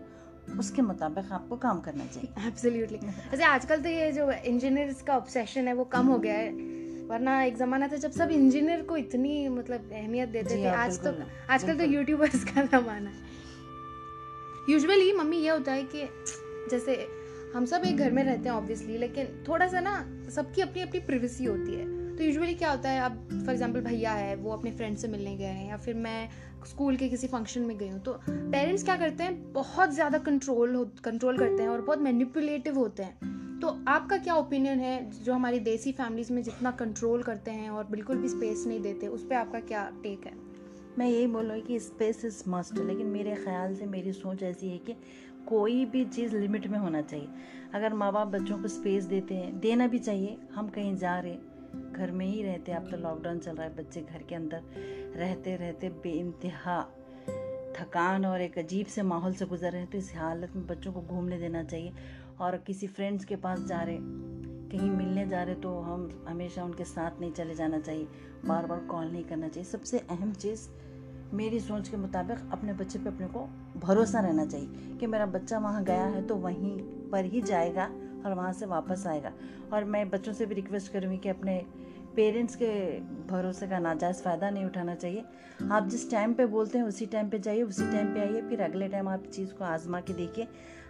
उसके 0.60 0.82
मुताबिक 0.82 1.32
आपको 1.32 1.56
काम 1.58 1.80
करना 1.82 2.06
चाहिए। 2.06 2.48
एब्सोल्युटली 2.48 2.98
वैसे 2.98 3.44
आजकल 3.46 3.82
तो 3.82 3.90
ये 3.90 4.12
जो 4.12 4.32
इंजीनियर्स 4.32 5.02
का 5.02 5.18
ऑब्सेशन 5.18 5.68
है 5.68 5.74
वो 5.74 5.84
कम 5.94 6.08
हो 6.08 6.18
गया 6.20 6.34
है। 6.36 6.52
वरना 7.08 7.42
एक 7.44 7.58
जमाना 7.58 7.88
था 7.88 7.96
जब 7.98 8.12
सब 8.12 8.32
इंजीनियर 8.32 8.82
को 8.82 8.98
इतनी 8.98 9.48
मतलब 9.50 9.90
अहमियत 9.94 10.30
देते 10.30 10.56
थे। 10.56 10.68
आज 10.68 11.00
तो 11.00 11.14
आजकल 11.50 11.78
तो 11.78 11.84
यूट्यूबर्स 11.86 12.44
का 12.44 12.64
जमाना 12.64 13.10
है। 13.10 13.34
यूजुअली 14.70 15.12
मम्मी 15.14 15.38
ये 15.38 15.50
होता 15.50 15.72
है 15.72 15.84
कि 15.96 16.08
जैसे 16.72 16.96
हम 17.56 17.66
सब 17.66 17.82
एक 17.86 17.98
घर 17.98 18.12
में 18.12 18.24
रहते 18.24 18.50
हैं 18.50 18.56
ऑब्वियसली 18.56 18.98
लेकिन 18.98 19.44
थोड़ा 19.48 19.68
सा 19.68 19.80
ना 19.80 19.94
सबकी 20.36 20.62
अपनी 20.62 20.82
अपनी 20.82 21.00
प्रिवेसी 21.02 21.46
होती 21.46 21.76
है। 21.76 21.86
तो 22.18 22.24
यूजुअली 22.24 22.54
क्या 22.54 22.72
होता 22.72 22.90
है, 22.90 23.00
अब 23.02 23.44
फॉर 23.46 23.54
एग्जांपल 23.54 23.82
भैया 23.82 24.12
है, 24.12 24.36
वो 24.36 24.52
अपने 24.52 24.72
फ्रेंड 24.72 24.98
से 24.98 25.08
मिलने 25.08 25.36
गए 25.38 25.46
हैं 25.46 25.70
या 25.70 25.78
फिर 25.78 25.96
मैं 25.96 26.30
स्कूल 26.66 26.96
के 26.98 27.08
किसी 27.10 27.28
फ़ंक्शन 27.28 27.62
में 27.62 27.78
गई 27.78 27.88
हूँ 27.88 28.00
तो 28.00 28.14
पेरेंट्स 28.28 28.84
क्या 28.84 28.96
करते 28.96 29.24
हैं, 29.24 29.54
बहुत 29.54 29.94
ज़्यादा 29.94 30.18
कंट्रोल 30.18 30.86
कंट्रोल 31.04 31.38
करते 31.38 31.62
हैं 31.64 31.70
और 31.70 31.82
बहुत 31.82 32.00
मैनिपुलेटिव 32.00 32.78
होते 32.78 33.04
हैं। 33.04 33.60
तो 33.60 33.68
आपका 33.88 34.18
क्या 34.18 34.36
ओपिनियन 34.36 34.80
है, 34.80 35.10
जो 35.12 35.34
हमारी 35.34 35.60
देसी 35.60 35.92
फैमिलीज़ 35.92 36.32
में 36.34 36.42
जितना 36.44 36.72
कंट्रोल 36.72 37.24
करते 37.24 37.52
हैं 37.52 37.70
और 37.70 37.88
बिल्कुल 37.88 38.18
भी 38.18 38.30
स्पेस 38.30 38.64
नहीं 38.68 38.80
देते, 38.82 39.08
उस 39.08 39.24
पर 39.24 39.36
आपका 39.36 39.60
क्या 39.60 39.90
टेक 40.04 40.26
है? 40.26 40.34
मैं 41.00 41.08
यही 41.08 41.28
बोल 41.28 41.46
रही 41.46 41.62
कि 41.62 41.80
स्पेस 41.80 42.24
इज़ 42.26 42.42
मस्ट 42.48 42.78
लेकिन 42.78 43.08
मेरे 43.08 43.36
ख्याल 43.36 43.76
से 43.76 43.86
मेरी 43.86 44.12
सोच 44.14 44.44
ऐसी 44.44 44.70
है 44.70 44.78
कि 44.78 44.96
कोई 45.48 45.84
भी 45.86 46.04
चीज़ 46.06 46.36
लिमिट 46.36 46.68
में 46.68 46.78
होना 46.80 47.02
चाहिए। 47.02 47.28
अगर 47.74 47.94
माँ 47.94 48.12
बाप 48.14 48.28
बच्चों 48.28 48.58
को 48.58 48.68
स्पेस 48.68 49.04
देते 49.04 49.36
हैं, 49.36 49.60
देना 49.60 49.88
भी 49.88 50.00
चाहिए, 50.00 50.38
हम 50.56 50.70
कहीं 50.70 50.96
जा 50.96 51.20
रहे 51.20 51.32
घर 51.92 52.12
में 52.12 52.26
ही 52.26 52.44
रहते, 52.44 52.72
अब 52.72 52.90
तो 52.92 52.98
लॉकडाउन 52.98 53.40
चल 53.40 53.56
रहा 53.56 53.68
है, 53.68 53.76
बच्चे 53.76 54.02
घर 54.02 54.24
के 54.24 54.36
अंदर 54.36 54.62
रहते 55.18 55.56
रहते 55.56 55.90
बेानतहा 56.04 56.82
थकान 57.76 58.26
और 58.26 58.42
एक 58.42 58.58
अजीब 58.60 58.86
से 58.86 59.02
माहौल 59.04 59.34
से 59.34 59.46
गुजर 59.46 59.72
रहे 59.72 59.82
हैं। 59.82 59.90
तो 59.90 59.98
इस 59.98 60.14
हालत 60.16 60.56
में 60.56 60.66
बच्चों 60.68 60.94
को 60.94 61.02
घूमने 61.02 61.38
देना 61.40 61.64
चाहिए 61.64 61.94
और 62.42 62.58
किसी 62.58 62.88
फ्रेंड्स 62.88 63.26
के 63.26 63.36
पास 63.36 63.60
जा 63.60 63.82
रहे, 63.82 63.98
कहीं 64.70 64.90
मिलने 64.92 65.28
जा 65.28 65.44
रहे 65.44 65.56
तो 65.56 65.80
हम 65.80 66.10
हमेशा 66.28 66.64
उनके 66.64 66.84
साथ 66.84 67.20
नहीं 67.22 67.32
चले 67.32 67.56
जाना 67.56 67.80
चाहिए 67.80 68.08
बार 68.46 68.66
बार 68.66 68.80
कॉल 68.80 69.06
नहीं 69.08 69.24
करना 69.24 69.48
चाहिए। 69.48 69.70
सबसे 69.70 70.00
अहम 70.00 70.34
चीज़ 70.34 70.68
मेरी 71.34 71.60
सोच 71.60 71.90
के 71.90 71.98
मुताबिक 71.98 72.50
अपने 72.52 72.74
बच्चे 72.74 73.00
पे 73.00 73.10
अपने 73.10 73.28
को 73.28 73.48
भरोसा 73.80 74.20
रहना 74.20 74.46
चाहिए 74.46 74.98
कि 74.98 75.08
मेरा 75.08 75.26
बच्चा 75.26 75.58
वहाँ 75.58 75.84
गया 75.84 76.06
है 76.06 76.26
तो 76.28 76.36
वहीं 76.38 76.78
पर 77.12 77.26
ही 77.26 77.42
जाएगा। 77.42 77.90
और 78.26 78.34
वहाँ 78.34 78.54
से 78.54 78.66
वापस 78.66 79.08
आएगा। 79.08 79.32
और 79.74 79.84
मैं 79.84 80.10
बच्चों 80.10 80.34
से 80.34 80.46
भी 80.46 80.56
रिक्वेस्ट 80.56 80.94
करूँगी 80.94 81.18
कि 81.18 81.30
अपने 81.30 81.66
पेरेंट्स 82.16 82.56
के 82.56 83.00
भरोसे 83.28 83.68
का 83.68 83.80
नाजायज़ 83.80 84.18
फ़ायदा 84.18 84.50
नहीं 84.50 84.66
उठाना 84.66 84.96
चाहिए। 84.96 85.24
आप 85.72 85.88
जिस 85.88 86.12
टाइम 86.12 86.34
पे 86.34 86.46
बोलते 86.46 86.78
हैं, 86.78 86.86
उसी 86.86 87.06
टाइम 87.06 87.30
पे 87.30 87.40
जाइए, 87.40 87.64
उसी 87.64 87.84
टाइम 87.84 88.14
पे 88.14 88.20
आइए, 88.20 88.42
फिर 88.42 88.62
अगले 88.62 88.88
टाइम 88.88 89.08
आप 89.08 89.24
चीज़ 89.26 89.54
को 89.54 89.64
आजमा 89.64 90.02
के 90.02 90.14
देखिए। 90.14 90.48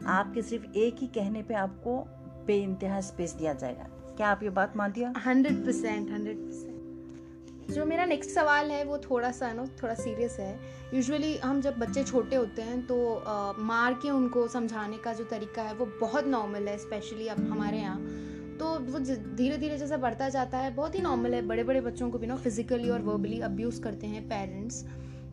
आपके 0.08 0.42
सिर्फ़ 0.42 0.78
एक 0.78 0.96
ही 1.00 1.08
कहने 1.08 1.44
पे 1.44 1.54
आपको 1.54 1.98
बे 2.46 2.58
इंतहा 2.58 3.02
स्पेस 3.02 3.34
दिया 3.34 3.54
जाएगा। 3.54 3.88
क्या 4.18 4.28
आप 4.28 4.44
ये 4.44 4.50
बात 4.50 4.78
मानती 4.78 5.04
हो? 5.04 5.14
हंड्रेड 5.26 5.66
परसेंट 5.66 6.12
हंड्रेड 6.12 6.38
परसेंट 6.38 6.75
जो 7.70 7.86
मेरा 7.86 8.06
नेक्स्ट 8.06 8.32
सवाल 8.32 8.72
है 8.72 8.84
वो 8.86 8.98
थोड़ा 9.00 9.32
सा 9.32 9.52
नो 9.54 9.66
थोड़ा 9.82 9.94
सीरियस 9.96 10.38
है। 10.40 10.60
यूजुअली 10.94 11.36
हम 11.38 11.62
जब 11.62 11.78
बच्चे 11.80 12.04
छोटे 12.04 12.36
होते 12.36 12.62
हैं 12.62 12.86
तो 12.88 13.16
आ, 13.16 13.52
मार 13.60 13.94
के 13.94 14.10
उनको 14.10 14.48
समझाने 14.48 14.98
का 14.98 15.14
जो 15.14 15.24
तरीका 15.24 15.62
है 15.62 15.74
वो 15.74 15.86
बहुत 16.02 16.28
नॉर्मल 16.28 16.68
है 16.68 16.78
स्पेशली 16.78 17.28
अब 17.28 17.40
हमारे 17.50 17.78
यहाँ। 17.78 18.00
तो 18.60 18.66
वो 18.82 19.00
धीरे 19.00 19.58
धीरे 19.58 19.78
जैसा 19.78 19.98
बढ़ता 19.98 20.30
जाता 20.30 20.58
है 20.58 20.74
बहुत 20.76 20.96
ही 20.96 21.02
नॉर्मल 21.02 21.34
है। 21.34 21.42
बड़े 21.48 21.64
बड़े 21.64 21.82
बच्चों 21.82 22.10
को 22.12 22.18
भी 22.18 22.28
ना 22.28 22.36
फिजिकली 22.38 22.90
और 22.90 23.02
वर्बली 23.02 23.40
अब्यूज़ 23.42 23.82
करते 23.82 24.08
हैं 24.08 24.24
पेरेंट्स 24.30 24.84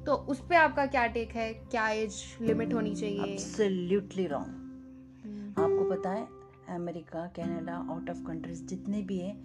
तो 0.06 0.14
उस 0.14 0.40
पर 0.40 0.54
आपका 0.54 0.86
क्या 0.86 1.06
टेक 1.08 1.30
है? 1.30 1.52
क्या 1.54 1.88
एज 1.88 2.22
लिमिट 2.42 2.74
होनी 2.74 2.94
चाहिए? 2.94 3.24
एब्सोल्युटली 3.24 4.26
रॉन्ग 4.26 5.58
आपको 5.58 5.84
पता 5.90 6.10
है 6.10 6.26
America 6.70 7.26
Canada 7.36 7.74
out 7.90 8.10
of 8.10 8.22
countries 8.26 8.64
जितने 8.66 9.02
भी 9.02 9.18
हैं 9.18 9.36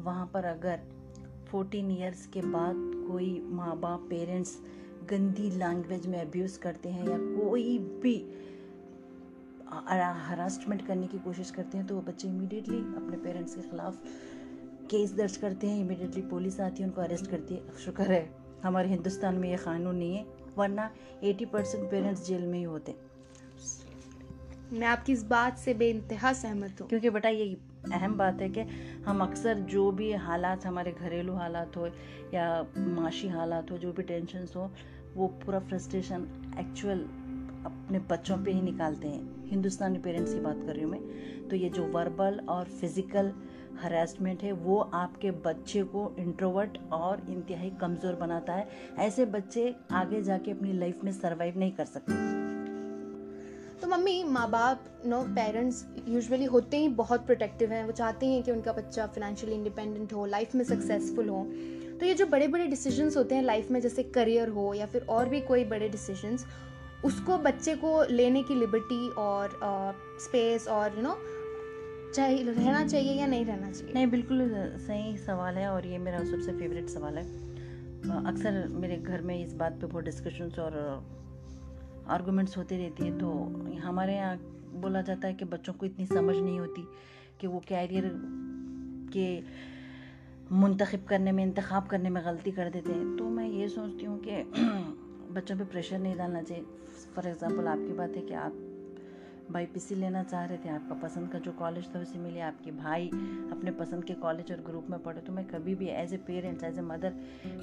वहाँ 0.00 0.26
पर 0.34 0.44
अगर 0.46 0.80
14 1.54 1.90
ईयर्स 1.90 2.26
के 2.26 2.40
बाद 2.42 2.74
कोई 3.08 3.30
माँ 3.50 3.76
बाप 3.80 4.06
पेरेंट्स 4.10 4.58
गंदी 5.10 5.50
लैंग्वेज 5.58 6.06
में 6.06 6.20
अब्यूज़ 6.20 6.58
करते 6.58 6.88
हैं 6.88 7.08
या 7.08 7.18
कोई 7.18 7.78
भी 8.02 8.16
हरासमेंट 10.28 10.86
करने 10.86 11.06
की 11.06 11.18
कोशिश 11.18 11.50
करते 11.50 11.78
हैं 11.78 11.86
तो 11.86 11.94
वो 11.94 12.00
बच्चे 12.02 12.28
इमीडिएटली 12.28 12.78
अपने 12.96 13.16
पेरेंट्स 13.16 13.54
के 13.54 13.60
ख़िलाफ़ 13.62 13.96
केस 14.90 15.12
दर्ज 15.14 15.36
करते 15.36 15.66
हैं। 15.66 15.80
इमीडिएटली 15.80 16.22
पुलिस 16.30 16.60
आती 16.60 16.82
है 16.82 16.88
उनको 16.88 17.00
अरेस्ट 17.00 17.26
करती 17.26 17.54
है। 17.54 17.78
शुक्र 17.84 18.10
है 18.12 18.28
हमारे 18.64 18.88
हिंदुस्तान 18.88 19.34
में 19.34 19.48
ये 19.50 19.56
कानून 19.58 19.96
नहीं 19.96 20.16
है 20.16 20.24
वरना 20.56 20.90
80 21.24 21.46
परसेंट 21.52 21.90
पेरेंट्स 21.90 22.26
जेल 22.26 22.46
में 22.46 22.58
ही 22.58 22.64
होते 22.64 22.94
मैं 24.72 24.86
आपकी 24.86 25.12
इस 25.12 25.22
बात 25.26 25.58
से 25.58 25.74
बेानतहा 25.74 26.32
सहमत 26.34 26.80
हूँ। 26.80 26.88
क्योंकि 26.88 27.10
बेटा 27.10 27.28
ये 27.28 27.56
अहम 27.84 28.16
बात 28.18 28.40
है 28.40 28.48
कि 28.48 28.60
हम 29.06 29.20
अक्सर 29.20 29.54
जो 29.54 29.90
भी 29.90 30.12
हालात 30.12 30.66
हमारे 30.66 30.92
घरेलू 30.92 31.34
हालात 31.34 31.76
हो 31.76 31.86
या 32.34 32.66
माशी 32.76 33.28
हालात 33.28 33.70
हो, 33.70 33.78
जो 33.78 33.92
भी 33.92 34.02
टेंशन 34.02 34.46
हो, 34.56 34.70
वो 35.16 35.26
पूरा 35.26 35.58
फ्रस्ट्रेशन 35.58 36.26
एक्चुअल 36.58 37.00
अपने 37.66 37.98
बच्चों 37.98 38.36
पे 38.36 38.52
ही 38.52 38.62
निकालते 38.62 39.08
हैं। 39.08 39.48
हिंदुस्तानी 39.48 39.98
पेरेंट्स 39.98 40.34
की 40.34 40.40
बात 40.40 40.62
कर 40.66 40.72
रही 40.72 40.82
हूँ 40.82 40.90
मैं। 40.90 41.48
तो 41.48 41.56
ये 41.56 41.68
जो 41.68 41.84
वर्बल 41.84 42.40
और 42.48 42.64
फ़िज़िकल 42.64 43.32
हरासमेंट 43.82 44.42
है, 44.42 44.52
वो 44.52 44.78
आपके 44.80 45.30
बच्चे 45.30 45.82
को 45.82 46.14
इंट्रोवर्ट 46.18 46.78
और 46.92 47.26
इंतहाई 47.28 47.70
कमज़ोर 47.70 48.14
बनाता 48.14 48.52
है। 48.52 48.68
ऐसे 48.98 49.26
बच्चे 49.26 49.74
आगे 49.92 50.22
जाके 50.22 50.50
अपनी 50.50 50.72
लाइफ 50.72 51.04
में 51.04 51.12
सर्वाइव 51.12 51.58
नहीं 51.58 51.72
कर 51.72 51.84
सकते। 51.84 52.41
तो 53.82 53.88
मम्मी 53.88 54.22
माँ 54.24 54.48
बाप 54.50 54.84
नो 55.06 55.20
पेरेंट्स 55.36 55.84
यूजुअली 56.08 56.44
होते 56.44 56.78
ही 56.78 56.88
बहुत 56.98 57.24
प्रोटेक्टिव 57.26 57.72
हैं। 57.72 57.84
वो 57.84 57.92
चाहते 57.92 58.26
हैं 58.26 58.42
कि 58.42 58.50
उनका 58.50 58.72
बच्चा 58.72 59.06
फिनेंशियली 59.06 59.54
इंडिपेंडेंट 59.54 60.12
हो 60.12 60.26
लाइफ 60.26 60.54
में 60.54 60.64
सक्सेसफुल 60.64 61.28
हो। 61.28 61.42
तो 62.00 62.06
ये 62.06 62.14
जो 62.14 62.26
बड़े 62.26 62.46
बड़े 62.48 62.66
डिसीजंस 62.66 63.16
होते 63.16 63.34
हैं 63.34 63.42
लाइफ 63.42 63.70
में 63.70 63.80
जैसे 63.80 64.02
करियर 64.02 64.48
हो 64.48 64.72
या 64.74 64.86
फिर 64.86 65.06
और 65.08 65.28
भी 65.28 65.40
कोई 65.40 65.64
बड़े 65.64 65.88
डिसीजंस 65.88 66.46
उसको 67.04 67.38
बच्चे 67.38 67.74
को 67.74 68.02
लेने 68.10 68.42
की 68.42 68.54
लिबर्टी 68.54 69.08
और 69.18 69.58
स्पेस 70.20 70.64
uh, 70.64 70.70
और 70.70 70.96
यू 70.96 71.02
नो 71.02 71.16
चाहिए 72.14 72.44
रहना 72.44 72.86
चाहिए 72.86 73.12
या 73.12 73.26
नहीं 73.26 73.44
रहना 73.44 73.70
चाहिए। 73.72 73.94
नहीं 73.94 74.06
बिल्कुल 74.06 74.50
सही 74.78 75.16
सवाल 75.16 75.54
है 75.54 75.68
और 75.68 75.86
ये 75.86 75.98
मेरा 75.98 76.18
सबसे 76.24 76.52
फेवरेट 76.58 76.88
सवाल 76.88 77.18
है। 77.18 77.24
अक्सर 78.26 78.66
मेरे 78.70 78.96
घर 78.96 79.20
में 79.20 79.44
इस 79.44 79.54
बात 79.54 79.72
पे 79.72 79.86
बहुत 79.86 80.04
डिस्कशंस 80.04 80.58
और 80.58 80.78
आर्गूमेंट्स 82.08 82.56
होती 82.56 82.76
रहती 82.76 83.04
है 83.04 83.18
तो 83.18 83.30
हमारे 83.82 84.14
यहाँ 84.14 84.36
बोला 84.74 85.02
जाता 85.02 85.28
है 85.28 85.34
कि 85.34 85.44
बच्चों 85.44 85.72
को 85.72 85.86
इतनी 85.86 86.06
समझ 86.06 86.36
नहीं 86.36 86.60
होती 86.60 86.88
कि 87.40 87.46
वो 87.46 87.62
कैरियर 87.68 88.12
के 89.16 89.42
मुंतखब 90.54 91.04
करने 91.04 91.32
में, 91.32 91.44
इंतखब 91.44 91.86
करने 91.86 92.10
में 92.10 92.24
गलती 92.24 92.52
कर 92.52 92.70
देते 92.70 92.92
हैं। 92.92 93.16
तो 93.16 93.24
मैं 93.24 93.48
ये 93.48 93.68
सोचती 93.68 94.04
हूँ 94.04 94.20
कि 94.28 94.42
बच्चों 95.34 95.56
पे 95.58 95.64
प्रेशर 95.64 95.98
नहीं 95.98 96.16
डालना 96.16 96.42
चाहिए। 96.42 96.64
फॉर 97.14 97.26
एग्ज़ाम्पल 97.26 97.66
आपकी 97.66 97.92
बात 97.92 98.10
है 98.16 98.22
कि 98.22 98.34
आप 98.34 98.71
बाई 99.50 99.66
पी 99.66 99.94
लेना 99.94 100.22
चाह 100.22 100.44
रहे 100.44 100.58
थे 100.58 100.68
आपका 100.68 100.94
पसंद 100.94 101.28
का 101.28 101.38
जो 101.38 101.52
कॉलेज 101.52 101.84
था 101.94 102.00
उसे 102.00 102.18
मिले 102.18 102.40
आपके 102.40 102.70
भाई 102.70 103.08
अपने 103.52 103.70
पसंद 103.70 104.04
के 104.04 104.14
कॉलेज 104.14 104.52
और 104.52 104.58
ग्रुप 104.58 104.86
में 104.90 104.98
पढ़े 105.02 105.20
तो 105.20 105.32
मैं 105.32 105.44
कभी 105.44 105.74
भी 105.74 105.86
as 105.86 106.14
a 106.14 106.16
parents 106.16 106.64
as 106.64 106.78
a 106.78 106.80
mother 106.80 107.14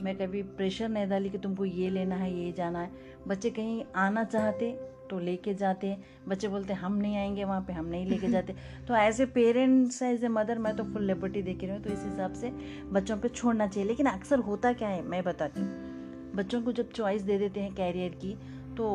मैं 0.03 0.15
कभी 0.17 0.43
प्रेशर 0.43 0.89
नहीं 0.89 1.07
डाली 1.07 1.29
कि 1.29 1.37
तुमको 1.37 1.65
ये 1.65 1.89
लेना 1.89 2.15
है 2.15 2.33
ये 2.33 2.51
जाना 2.51 2.79
है। 2.79 2.91
बच्चे 3.27 3.49
कहीं 3.49 3.83
आना 3.95 4.23
चाहते 4.23 4.71
तो 5.09 5.19
लेके 5.19 5.53
जाते 5.53 5.95
बच्चे 6.27 6.47
बोलते 6.47 6.73
हम 6.73 6.95
नहीं 6.95 7.17
आएँगे 7.17 7.43
वहाँ 7.43 7.61
पे 7.61 7.73
हम 7.73 7.85
नहीं 7.85 8.05
लेके 8.05 8.27
जाते। 8.31 8.55
तो 8.87 8.95
as 8.95 9.21
a 9.21 9.25
parents 9.25 10.01
as 10.01 10.23
a 10.23 10.27
mother 10.27 10.57
मैं 10.57 10.75
तो 10.75 10.83
फुल 10.83 11.03
लिबर्टी 11.03 11.41
दे 11.41 11.53
रही 11.53 11.67
हूँ 11.67 11.81
तो 11.83 11.89
इस 11.89 12.03
हिसाब 12.05 12.33
से 12.33 12.51
बच्चों 12.91 13.17
पे 13.17 13.29
छोड़ना 13.29 13.67
चाहिए। 13.67 13.87
लेकिन 13.87 14.05
अक्सर 14.05 14.39
होता 14.39 14.73
क्या 14.73 14.89
है 14.89 15.01
मैं 15.01 15.23
बताती 15.23 15.61
हूँ 15.61 16.33
बच्चों 16.35 16.61
को 16.61 16.71
जब 16.71 16.91
चॉइस 16.91 17.21
दे 17.21 17.37
देते 17.37 17.59
हैं 17.59 17.73
कैरियर 17.75 18.11
की 18.15 18.35
तो 18.77 18.89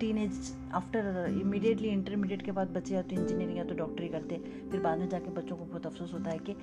teen 0.00 0.18
age 0.18 0.52
after 0.74 1.26
immediately 1.40 1.88
intermediate 1.88 2.42
के 2.42 2.52
बाद 2.52 2.68
बच्चे 2.68 2.94
या 2.94 3.02
तो 3.02 3.16
इंजीनियरिंग 3.16 3.58
या 3.58 3.64
तो 3.64 3.74
डॉक्टरी 3.74 4.08
करते 4.08 4.36
फिर 4.70 4.80
बाद 4.80 4.98
में 4.98 5.08
जाके 5.08 5.30
बच्चों 5.30 5.56
को 5.56 5.64
बहुत 5.64 5.86
अफसोस 5.86 6.12
होता 6.12 6.30
है 6.30 6.38
कि 6.38 6.56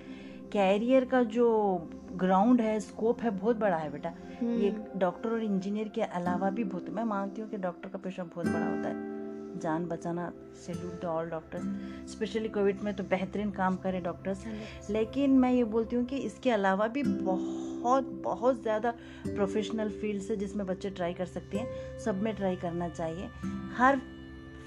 कैरियर 0.54 1.06
का 1.06 1.24
जो 1.24 1.48
ग्राउंड 2.16 2.62
है 2.62 2.80
स्कोप 2.80 3.22
है 3.22 3.30
बहुत 3.30 3.58
बड़ा 3.58 3.78
है 3.78 3.92
बेटा। 3.92 4.10
ये 4.42 4.70
डॉक्टर 4.98 5.30
हम्म। 5.30 5.40
और 5.40 5.44
इंजीनियर 5.44 5.88
के 5.88 6.02
अलावा 6.02 6.50
भी 6.50 6.64
बहुत 6.64 6.90
मैं 6.90 7.04
मानती 7.04 7.42
हूँ 7.42 7.50
कि 7.50 7.58
डॉक्टर 7.58 7.90
का 7.90 7.98
पेशा 7.98 8.24
बहुत 8.24 8.48
बड़ा 8.48 8.66
होता 8.66 8.90
है। 8.90 9.14
जान 9.60 9.86
बचाना 9.86 10.32
salute 10.66 11.02
to 11.02 11.08
all 11.08 11.30
doctors 11.30 12.12
specially 12.12 12.50
Covid 12.50 12.82
में 12.82 12.94
तो 12.94 13.04
बेहतरीन 13.04 13.52
काम 13.52 13.76
करें 13.76 14.02
डॉक्टर्स 14.04 14.44
लेकिन 14.90 15.38
मैं 15.40 15.52
ये 15.54 15.64
बोलती 15.64 15.96
हूँ 15.96 16.06
कि 16.06 16.18
इसके 16.18 16.50
अलावा 16.50 16.88
भी 16.88 17.04
बहुत 17.04 17.75
बहुत 17.86 18.04
बहुत 18.04 18.62
ज़्यादा 18.62 18.92
प्रोफेशनल 19.28 19.90
फील्ड्स 19.90 20.30
है 20.32 20.36
जिसमें 20.36 20.68
बच्चे 20.68 20.90
ट्राई 20.90 21.14
कर 21.14 21.26
सकते 21.26 21.58
हैं। 21.58 22.00
सब 22.00 22.22
में 22.22 22.36
ट्राई 22.36 22.56
करना 22.56 22.90
चाहिए। 22.90 23.30
हर 23.78 24.02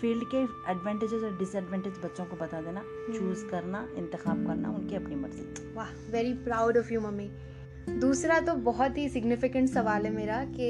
फ़ील्ड 0.00 0.24
के 0.24 0.42
एडवांटेजेस 0.70 1.22
और 1.22 1.38
डिसएडवांटेज 1.38 1.92
बच्चों 2.04 2.24
को 2.24 2.36
बता 2.36 2.60
देना। 2.60 2.82
Choose 3.18 3.42
hmm. 3.42 3.50
करना 3.50 3.88
इंतखब 3.94 4.46
करना 4.46 4.70
उनकी 4.70 4.96
अपनी 4.96 5.14
मर्ज़ी। 5.14 5.74
वाह 5.74 5.90
very 6.10 6.34
proud 6.34 6.78
of 6.78 6.92
you 6.92 7.00
mummy. 7.00 7.30
दूसरा 7.98 8.40
तो 8.40 8.54
बहुत 8.54 8.98
ही 8.98 9.08
सिग्निफिकेंट 9.08 9.68
सवाल 9.68 10.06
है 10.06 10.12
मेरा 10.12 10.44
कि 10.44 10.68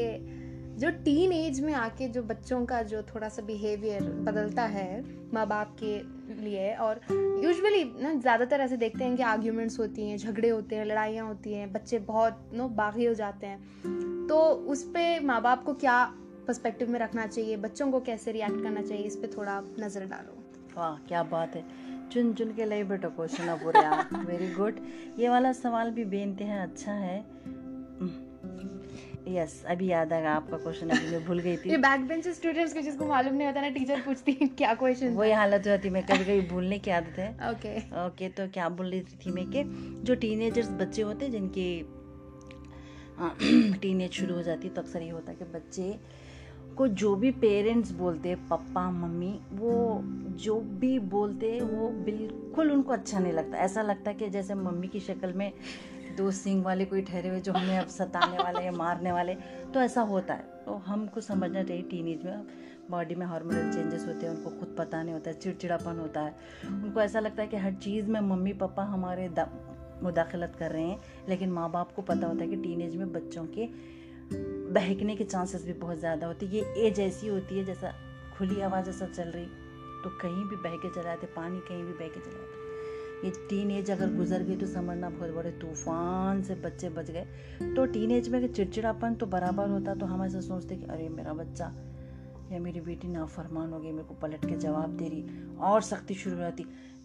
जो 0.79 0.91
टीन 0.91 1.33
एज 1.33 1.61
में 1.61 1.73
आके 1.75 2.09
जो 2.09 2.23
बच्चों 2.23 2.67
का 2.67 2.83
जो 2.83 3.03
थोड़ा 3.03 3.29
सा 3.29 3.43
बिहेवियर 3.43 4.03
बदलता 4.03 4.63
है 4.63 5.05
माँ 5.35 5.47
बाप 5.47 5.77
के 5.83 5.97
लिए 6.43 6.75
और 6.75 7.01
यूजुअली 7.45 7.85
ना 8.03 8.15
ज़्यादातर 8.15 8.61
ऐसे 8.61 8.77
देखते 8.77 9.05
हैं 9.05 9.17
कि 9.17 9.23
आर्ग्यूमेंट्स 9.23 9.79
होती 9.79 10.09
हैं, 10.11 10.19
झगड़े 10.19 10.49
होते 10.49 10.77
हैं, 10.77 10.85
लड़ाइयाँ 10.85 11.27
होती 11.27 11.53
हैं, 11.53 11.73
बच्चे 11.73 11.99
बहुत, 11.99 12.51
नो, 12.55 12.69
बागी 12.69 13.05
हो 13.05 13.15
जाते 13.15 13.47
हैं। 13.47 14.27
तो 14.29 14.39
उस 14.45 14.83
पर 14.85 15.25
माँ 15.25 15.43
बाप 15.43 15.65
को 15.65 15.75
क्या 15.75 16.05
पर्सपेक्टिव 16.47 16.91
में 16.91 16.99
रखना 17.01 17.27
चाहिए? 17.27 17.57
बच्चों 17.57 17.91
को 17.91 18.01
कैसे 18.01 18.33
रिएक्ट 18.33 18.63
करना 18.63 18.83
चाहिए? 18.83 19.05
इस 19.05 19.17
पर 19.17 19.37
थोड़ा 19.37 19.61
नज़र 19.81 20.07
डालो। 20.07 20.43
वाह, 20.77 20.97
क्या 21.09 21.23
बात 21.23 21.57
है। 21.57 21.65
चुन 22.09 22.33
चुन 22.35 22.53
के 22.53 22.65
लाई 22.65 22.85
बेटा 22.85 23.09
क्वेश्चन 23.09 23.57
पूरे 23.57 23.81
वेरी 24.25 24.55
गुड 24.55 24.81
ये 25.19 25.29
वाला 25.29 25.53
सवाल 25.53 25.91
भी 25.91 26.05
बेनते 26.05 26.45
हैं 26.45 26.61
अच्छा 26.61 26.93
है। 26.93 27.19
यस 29.29 29.63
अभी 29.69 29.87
याद 29.87 30.13
आएगा 30.13 30.31
आपका 30.33 30.57
क्वेश्चन 30.57 30.91
अभी 30.91 31.11
मैं 31.11 31.25
भूल 31.25 31.39
गई 31.41 31.57
थी। 31.57 31.71
ये 31.71 31.77
बैक 31.79 32.07
बेंच 32.09 32.29
स्टूडेंट्स 32.29 32.75
को 32.75 32.81
जिसको 32.81 33.07
मालूम 33.07 33.35
नहीं 33.35 33.47
होता 33.47 33.61
ना 33.61 33.69
टीचर 33.71 34.01
पूछती 34.01 34.37
है 34.41 34.49
क्या 34.49 34.75
क्वेश्चन 34.75 35.15
वही 35.15 35.33
हालत 35.33 35.59
हो 35.59 35.65
जाती 35.65 35.91
मैं 35.91 36.03
कभी 36.03 36.25
कभी 36.25 36.41
भूलने 36.49 36.79
की 36.79 36.91
आदत 36.91 37.19
है। 37.19 37.29
ओके 37.51 37.77
ओके 38.07 38.29
तो 38.29 38.49
क्या 38.49 38.69
बोल 38.71 38.91
रही 38.91 39.01
थी 39.17 39.31
मैं 39.31 39.47
कि 39.51 39.65
जो 40.05 40.15
टीनेजर्स 40.17 40.71
बच्चे 40.81 41.03
होते 41.03 41.25
हैं 41.25 41.33
जिनकी 41.33 41.69
टीनेज 43.81 44.13
शुरू 44.13 44.35
हो 44.35 44.43
जाती 44.43 44.69
है 44.69 44.75
तो 44.75 44.81
अक्सर 44.81 45.03
ये 45.03 45.11
होता 45.11 45.31
है 45.31 45.37
कि 45.37 45.45
बच्चे 45.55 45.95
को 46.77 46.87
जो 46.89 47.15
भी 47.17 47.31
पेरेंट्स 47.43 47.91
बोलते 47.93 48.35
पप्पा 48.51 48.91
मम्मी 48.91 49.33
वो 49.53 50.01
जो 50.43 50.59
भी 50.81 50.99
बोलते 51.15 51.49
वो 51.61 51.89
बिल्कुल 52.05 52.71
उनको 52.71 52.93
अच्छा 52.93 53.19
नहीं 53.19 53.33
लगता। 53.33 53.59
ऐसा 53.59 53.83
लगता 53.83 54.11
है 54.11 54.17
कि 54.17 54.29
जैसे 54.31 54.55
मम्मी 54.55 54.89
की 54.89 55.01
शक्ल 55.01 55.33
में 55.33 55.53
दो 56.19 56.31
सिंग 56.33 56.65
वाले 56.65 56.85
कोई 56.85 57.03
ठहरे 57.03 57.29
हुए 57.29 57.41
जो 57.41 57.53
हमें 57.53 57.79
अब 57.79 57.89
सताने 57.89 58.39
वाले 58.45 58.65
या 58.65 58.73
मारने 58.75 59.13
वाले 59.13 59.35
तो 59.75 59.81
ऐसा 59.81 60.01
होता 60.05 60.35
है। 60.35 60.65
तो 60.65 60.75
हमको 60.87 61.21
समझना 61.23 61.63
चाहिए 61.63 61.83
टीनेज 61.91 62.25
में। 62.25 62.47
बॉडी 62.91 63.15
में 63.15 63.27
हार्मोनल 63.27 63.73
चेंजेस 63.73 64.07
होते 64.07 64.27
हैं 64.27 64.35
उनको 64.35 64.51
खुद 64.51 64.75
पता 64.79 65.03
नहीं 65.03 65.15
होता 65.15 65.31
है 65.31 65.39
चिड़चिड़ापन 65.39 65.99
होता 65.99 66.21
है। 66.21 66.35
उनको 66.65 67.01
ऐसा 67.01 67.21
लगता 67.21 67.43
है 67.43 67.49
कि 67.49 67.57
हर 67.57 67.73
चीज़ 67.77 68.07
में 68.07 68.21
मम्मी 68.23 68.53
पापा 68.55 68.85
हमारे 68.87 69.29
मुदाखलत 70.03 70.57
कर 70.59 70.71
रहे 70.71 70.83
हैं 70.83 71.27
लेकिन 71.29 71.51
माँ 71.53 71.71
बाप 71.71 71.93
को 71.93 72.03
पता 72.03 72.27
होता 72.27 72.45
है 72.45 72.49
कि 72.51 72.57
टीनेज 72.57 72.97
में 72.97 73.13
बच्चों 73.13 73.45
के 73.49 73.67
बहकने 74.73 75.17
के 75.17 75.25
चांसेस 75.25 75.65
भी 75.67 75.73
बहुत 75.75 75.99
ज़्यादा 75.99 76.27
होते 76.27 76.47
हैं। 76.47 76.53
ये 76.53 76.87
एज 76.87 77.01
ऐसी 77.01 77.27
होती 77.29 77.59
है 77.59 77.65
जैसा 77.65 77.93
खुली 78.39 78.61
आवाज़ 78.61 78.91
ऐसा 78.91 79.07
चल 79.07 79.29
रही 79.29 79.47
तो 80.03 80.11
कहीं 80.19 80.45
भी 80.45 80.57
बह 80.59 80.77
के 80.77 80.95
चलाते 80.95 81.27
पानी 81.37 81.61
कहीं 81.69 81.85
भी 81.85 81.93
बह 81.95 82.09
के 82.09 82.21
चलाते। 82.21 82.68
ये 83.25 83.31
टीन 83.51 83.71
एज 83.71 83.91
अगर 83.91 84.15
गुजर 84.17 84.43
गई 84.43 84.57
तो 84.57 84.67
समझना 84.67 85.09
बहुत 85.11 85.31
बड़े 85.31 85.51
तूफ़ान 85.51 86.43
से 86.43 86.55
बच्चे 86.55 86.89
बच 86.89 87.11
गए। 87.11 87.27
तो 87.77 87.85
टीन 87.87 88.11
एज 88.11 88.29
में 88.29 88.47
चिड़चिड़ापन 88.49 89.15
तो 89.15 89.27
बराबर 89.27 89.69
होता 89.69 89.95
तो 89.95 90.07
हम 90.07 90.25
ऐसा 90.25 90.41
सोचते 90.41 90.77
कि 90.77 90.87
अरे, 90.87 91.09
मेरा 91.09 91.33
बच्चा 91.35 91.73
या 92.53 92.59
मेरी 92.59 92.81
बेटी 92.81 93.09
नाफरमान 93.09 93.73
हो 93.73 93.79
गई, 93.81 93.93
मेरे 93.93 94.09
को 94.09 94.15
पलट 94.15 94.45
के 94.45 94.57
जवाब 94.57 94.97
दे 94.97 95.09
रही, 95.09 95.57
और 95.61 95.83
सख्ती 95.83 96.15
शुरू 96.15 96.37
हो 96.37 96.43
जाती, 96.43 96.65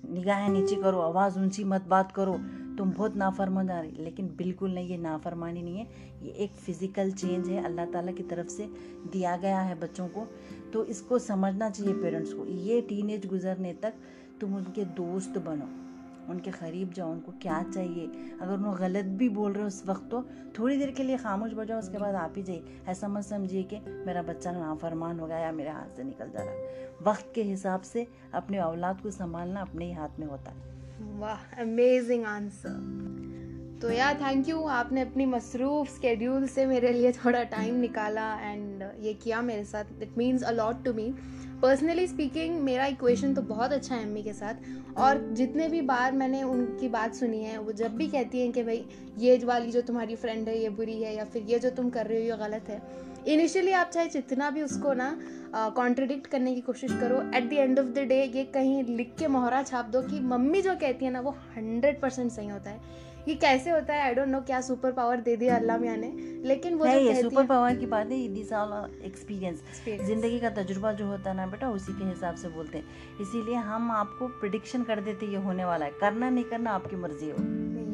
निगाहें 0.09 0.49
नीचे 0.49 0.75
करो, 0.75 0.99
आवाज़ 0.99 1.39
ऊँची 1.39 1.63
मत 1.63 1.87
बात 1.87 2.11
करो, 2.11 2.33
तुम 2.77 2.91
बहुत 2.91 3.15
नाफरमान 3.15 3.69
आ 3.69 3.79
रही। 3.79 4.03
लेकिन 4.03 4.27
बिल्कुल 4.37 4.73
नहीं, 4.73 4.87
ये 4.89 4.97
नाफरमानी 4.97 5.61
नहीं 5.61 5.77
है, 5.77 5.87
ये 6.23 6.31
एक 6.31 6.51
फ़िज़िकल 6.55 7.11
चेंज 7.11 7.49
है, 7.49 7.63
अल्लाह 7.65 7.85
ताला 7.85 8.11
की 8.11 8.23
तरफ़ 8.23 8.47
से 8.47 8.69
दिया 9.11 9.35
गया 9.37 9.59
है 9.59 9.79
बच्चों 9.79 10.07
को। 10.07 10.27
तो 10.73 10.85
इसको 10.85 11.19
समझना 11.19 11.69
चाहिए 11.69 11.93
पेरेंट्स 11.93 12.33
को, 12.33 12.45
ये 12.45 12.81
टीनेज 12.81 13.25
गुजरने 13.25 13.73
तक 13.73 13.93
तुम 14.41 14.55
उनके 14.55 14.85
दोस्त 14.85 15.37
बनो। 15.37 15.69
उनके 16.29 16.51
करीब 16.51 16.93
जाओ, 16.93 17.11
उनको 17.11 17.31
क्या 17.31 17.61
चाहिए? 17.63 18.07
अगर 18.41 18.53
उन्होंने 18.53 18.79
गलत 18.79 19.05
भी 19.05 19.29
बोल 19.29 19.53
रहे 19.53 19.61
हो 19.61 19.67
उस 19.67 19.83
वक्त 19.85 20.07
तो 20.11 20.21
थोड़ी 20.59 20.77
देर 20.77 20.91
के 20.91 21.03
लिए 21.03 21.17
खामोश 21.17 21.53
बजाओ, 21.53 21.79
उसके 21.79 21.97
बाद 21.97 22.15
आप 22.15 22.33
ही 22.37 22.43
जाइए। 22.43 22.81
ऐसा 22.87 23.07
मत 23.07 23.23
समझिए 23.23 23.63
कि 23.63 23.79
मेरा 24.05 24.21
बच्चा 24.21 24.51
नाफरमान 24.51 25.19
हो 25.19 25.27
गया 25.27 25.37
या 25.37 25.51
मेरे 25.51 25.69
हाथ 25.69 25.95
से 25.95 26.03
निकल 26.03 26.29
जा 26.29 26.43
रहा 26.43 27.11
वक्त 27.11 27.31
के 27.35 27.43
हिसाब 27.43 27.81
से 27.81 28.07
अपने 28.33 28.59
औलाद 28.59 29.01
को 29.01 29.11
संभालना 29.11 29.61
अपने 29.61 29.85
ही 29.85 29.91
हाथ 29.91 30.19
में 30.19 30.27
होता 30.27 30.51
है। 30.51 31.19
वाह 31.19 31.61
अमेजिंग 31.61 32.25
आंसर 32.25 33.22
तो 33.81 33.91
यार 33.91 34.15
थैंक 34.15 34.49
यू 34.49 34.61
आपने 34.71 35.01
अपनी 35.01 35.25
मसरूफ 35.25 35.87
स्केड्यूल 35.89 36.47
से 36.47 36.65
मेरे 36.65 36.91
लिए 36.93 37.11
थोड़ा 37.13 37.43
टाइम 37.51 37.75
निकाला 37.75 38.33
एंड 38.41 38.83
ये 39.03 39.13
किया 39.13 39.41
मेरे 39.41 39.63
साथ. 39.65 40.01
It 40.01 40.17
means 40.17 40.43
a lot 40.43 40.83
to 40.85 40.93
me 40.93 41.13
personally 41.61 42.05
speaking 42.07 42.59
मेरा 42.61 42.85
इक्वेशन 42.85 43.33
तो 43.33 43.41
बहुत 43.41 43.71
अच्छा 43.71 43.95
है 43.95 44.03
अम्मी 44.03 44.23
के 44.23 44.33
साथ. 44.33 44.55
और 44.97 45.19
जितने 45.33 45.67
भी 45.69 45.81
बार 45.81 46.11
मैंने 46.13 46.41
उनकी 46.43 46.87
बात 46.89 47.15
सुनी 47.15 47.43
है, 47.43 47.57
वो 47.57 47.71
जब 47.71 47.95
भी 47.97 48.07
कहती 48.07 48.41
हैं 48.41 48.51
कि 48.51 48.63
भाई, 48.63 48.83
ये 49.19 49.37
वाली 49.45 49.71
जो 49.71 49.81
तुम्हारी 49.81 50.15
फ्रेंड 50.15 50.49
है, 50.49 50.57
ये 50.57 50.69
बुरी 50.71 51.01
है, 51.01 51.15
या 51.15 51.23
फिर 51.25 51.43
ये 51.43 51.59
जो 51.59 51.69
तुम 51.69 51.89
कर 51.89 52.07
रहे 52.07 52.17
हो, 52.17 52.23
ये 52.25 52.37
गलत 52.37 52.69
है. 52.69 52.81
इनिशियली 53.27 53.71
आप 53.71 53.89
चाहे 53.89 54.07
जितना 54.09 54.49
भी 54.49 54.61
उसको 54.61 54.93
ना 54.93 55.17
कॉन्ट्रडिक्ट 55.75 56.27
करने 56.27 56.53
की 56.55 56.61
कोशिश 56.61 56.91
करो. 56.91 57.21
At 57.35 57.49
the 57.49 57.53
end 57.53 57.79
of 57.79 57.87
the 57.87 58.05
day 58.07 58.23
ये 58.25 58.43
कहीं 58.53 58.83
लिख 58.85 59.15
के 59.19 59.27
मोहरा 59.27 59.63
छाप 59.63 59.85
दो 59.85 60.01
कि 60.01 60.19
मम्मी 60.21 60.61
जो 60.61 60.75
कहती 60.75 61.05
है 61.05 61.11
ना, 61.11 61.19
वो 61.21 61.35
हंड्रेड 61.57 62.01
परसेंट 62.01 62.31
सही 62.31 62.47
होता 62.49 62.69
है. 62.69 63.11
ये 63.27 63.35
कैसे 63.35 63.69
होता 63.69 63.93
है? 63.93 64.01
आई 64.01 64.13
डोंट 64.13 64.27
नो 64.27 64.39
क्या 64.41 64.59
सुपर 64.61 64.91
पावर 64.91 65.21
दे 65.21 65.35
दिया 65.35 65.55
अल्लाह 65.55 65.77
मियाँ 65.77 65.95
ने 65.97 66.11
लेकिन 66.45 66.75
वो 66.75 66.85
है 66.85 67.21
सुपर 67.21 67.45
पावर 67.45 67.75
की 67.75 67.85
बात 67.87 68.11
है 68.11 68.27
दिस 68.29 68.51
एक्सपीरियंस 69.05 69.61
ज़िंदगी 70.05 70.39
का 70.39 70.49
तजुर्बा 70.53 70.91
जो 70.93 71.07
होता 71.07 71.29
है 71.29 71.35
ना 71.37 71.45
बेटा 71.47 71.69
उसी 71.71 71.93
के 71.93 72.05
हिसाब 72.05 72.35
से 72.35 72.49
बोलते 72.49 72.77
हैं। 72.77 72.85
इसीलिए 73.21 73.55
हम 73.67 73.91
आपको 73.93 74.27
प्रिडिक्शन 74.39 74.83
कर 74.83 75.01
देते 75.01 75.25
ये 75.25 75.37
होने 75.39 75.65
वाला 75.65 75.85
है। 75.85 75.91
करना 76.01 76.29
नहीं 76.29 76.43
करना 76.45 76.71
आपकी 76.71 76.95
मर्ज़ी 76.95 77.29
हो 77.29 77.37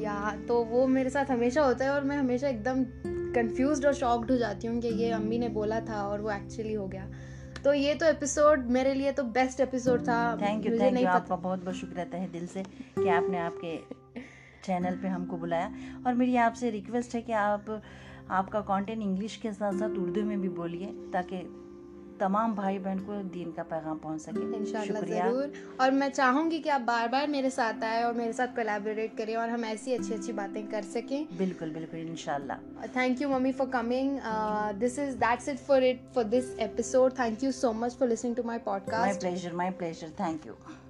या 0.01 0.35
तो 0.47 0.63
वो 0.65 0.85
मेरे 0.87 1.09
साथ 1.09 1.31
हमेशा 1.31 1.63
होता 1.63 1.85
है 1.85 1.91
और 1.91 2.03
मैं 2.03 2.17
हमेशा 2.17 2.47
एकदम 2.49 2.83
कंफ्यूज 3.33 3.85
और 3.85 3.93
शॉक्ड 3.93 4.31
हो 4.31 4.37
जाती 4.37 4.67
हूँ 4.67 4.79
कि 4.81 4.87
ये 4.95 5.11
अम्मी 5.11 5.37
ने 5.39 5.49
बोला 5.49 5.79
था 5.81 6.01
और 6.03 6.21
वो 6.21 6.31
एक्चुअली 6.31 6.73
हो 6.73 6.87
गया। 6.87 7.07
तो 7.63 7.73
ये 7.73 7.93
तो 7.95 8.05
एपिसोड 8.05 8.65
मेरे 8.71 8.93
लिए 8.93 9.11
तो 9.11 9.23
बेस्ट 9.35 9.59
एपिसोड 9.59 10.01
था। 10.01 10.19
थैंक 10.41 10.65
यू 10.65 10.77
थैंक 10.79 10.99
यू 10.99 11.07
आपका 11.07 11.35
बहुत 11.35 11.63
बहुत 11.63 11.75
शुक्रिया 11.75 12.17
है 12.17 12.31
दिल 12.31 12.45
से 12.47 12.63
कि 12.63 13.07
आपने 13.09 13.37
आपके 13.39 13.75
चैनल 14.65 14.95
पे 15.01 15.07
हमको 15.07 15.37
बुलाया। 15.37 15.71
और 16.05 16.13
मेरी 16.13 16.35
आपसे 16.47 16.69
रिक्वेस्ट 16.71 17.15
है 17.15 17.21
कि 17.21 17.33
आप 17.43 17.81
आपका 18.31 18.59
कंटेंट 18.63 19.01
इंग्लिश 19.01 19.35
के 19.37 19.53
साथ 19.53 19.79
साथ 19.79 19.97
उर्दू 19.99 20.23
में 20.23 20.39
भी 20.41 20.49
बोलिए 20.57 20.93
ताकि 21.13 21.47
तमाम 22.19 22.53
भाई 22.55 22.77
बहन 22.79 22.99
को 22.99 23.17
दीन 23.33 23.51
का 23.51 23.63
पैगाम 23.63 23.97
पहुँच 23.97 24.21
सके। 24.21 24.41
इंशाल्लाह 24.57 25.03
ज़रूर। 25.03 25.53
और 25.81 25.91
मैं 25.91 26.09
चाहूँगी 26.09 26.59
कि 26.59 26.69
आप 26.69 26.81
बार 26.81 27.07
बार 27.07 27.27
मेरे 27.27 27.49
साथ 27.49 27.83
आए 27.83 28.03
और 28.03 28.13
मेरे 28.13 28.33
साथ 28.33 28.47
कोलैबोरेट 28.55 29.15
करें 29.17 29.35
और 29.35 29.49
हम 29.49 29.63
ऐसी 29.65 29.93
अच्छी 29.93 30.13
अच्छी 30.13 30.33
बातें 30.33 30.67
कर 30.67 30.81
सकें। 30.89 31.37
बिल्कुल 31.37 31.71
बिल्कुल 31.73 31.99
इनशाला 31.99 32.59
thank 32.95 33.21
you 33.21 33.29
mummy 33.29 33.51
for 33.61 33.69
coming 33.69 34.19
this 34.79 34.99
is 34.99 35.15
that's 35.19 35.49
it 35.49 35.59
for 35.69 35.83
it 35.83 36.01
for 36.15 36.23
this 36.35 36.57
episode 36.67 37.17
thank 37.19 37.43
you 37.43 37.51
so 37.61 37.73
much 37.75 37.97
for 37.99 38.09
listening 38.09 38.35
to 38.35 38.43
my 38.43 38.57
podcast 38.67 39.05
my 39.05 39.17
pleasure 39.21 39.55
my 39.55 39.71
pleasure 39.79 40.13
thank 40.19 40.47
you 40.47 40.88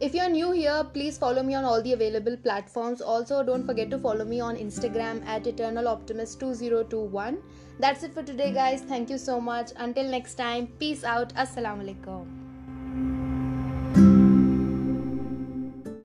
If 0.00 0.14
you're 0.14 0.28
new 0.28 0.52
here, 0.52 0.84
please 0.92 1.18
follow 1.18 1.42
me 1.42 1.54
on 1.56 1.64
all 1.64 1.82
the 1.82 1.92
available 1.92 2.36
platforms. 2.36 3.00
Also, 3.00 3.42
don't 3.42 3.66
forget 3.66 3.90
to 3.90 3.98
follow 3.98 4.24
me 4.24 4.38
on 4.38 4.56
Instagram 4.56 5.26
at 5.26 5.42
eternaloptimist2021. 5.42 7.38
That's 7.80 8.04
it 8.04 8.14
for 8.14 8.22
today, 8.22 8.52
guys. 8.52 8.82
Thank 8.82 9.10
you 9.10 9.18
so 9.18 9.40
much. 9.40 9.72
Until 9.76 10.08
next 10.08 10.34
time, 10.36 10.68
peace 10.78 11.02
out. 11.02 11.34
Assalamu 11.34 11.82
alaikum. 11.88 12.47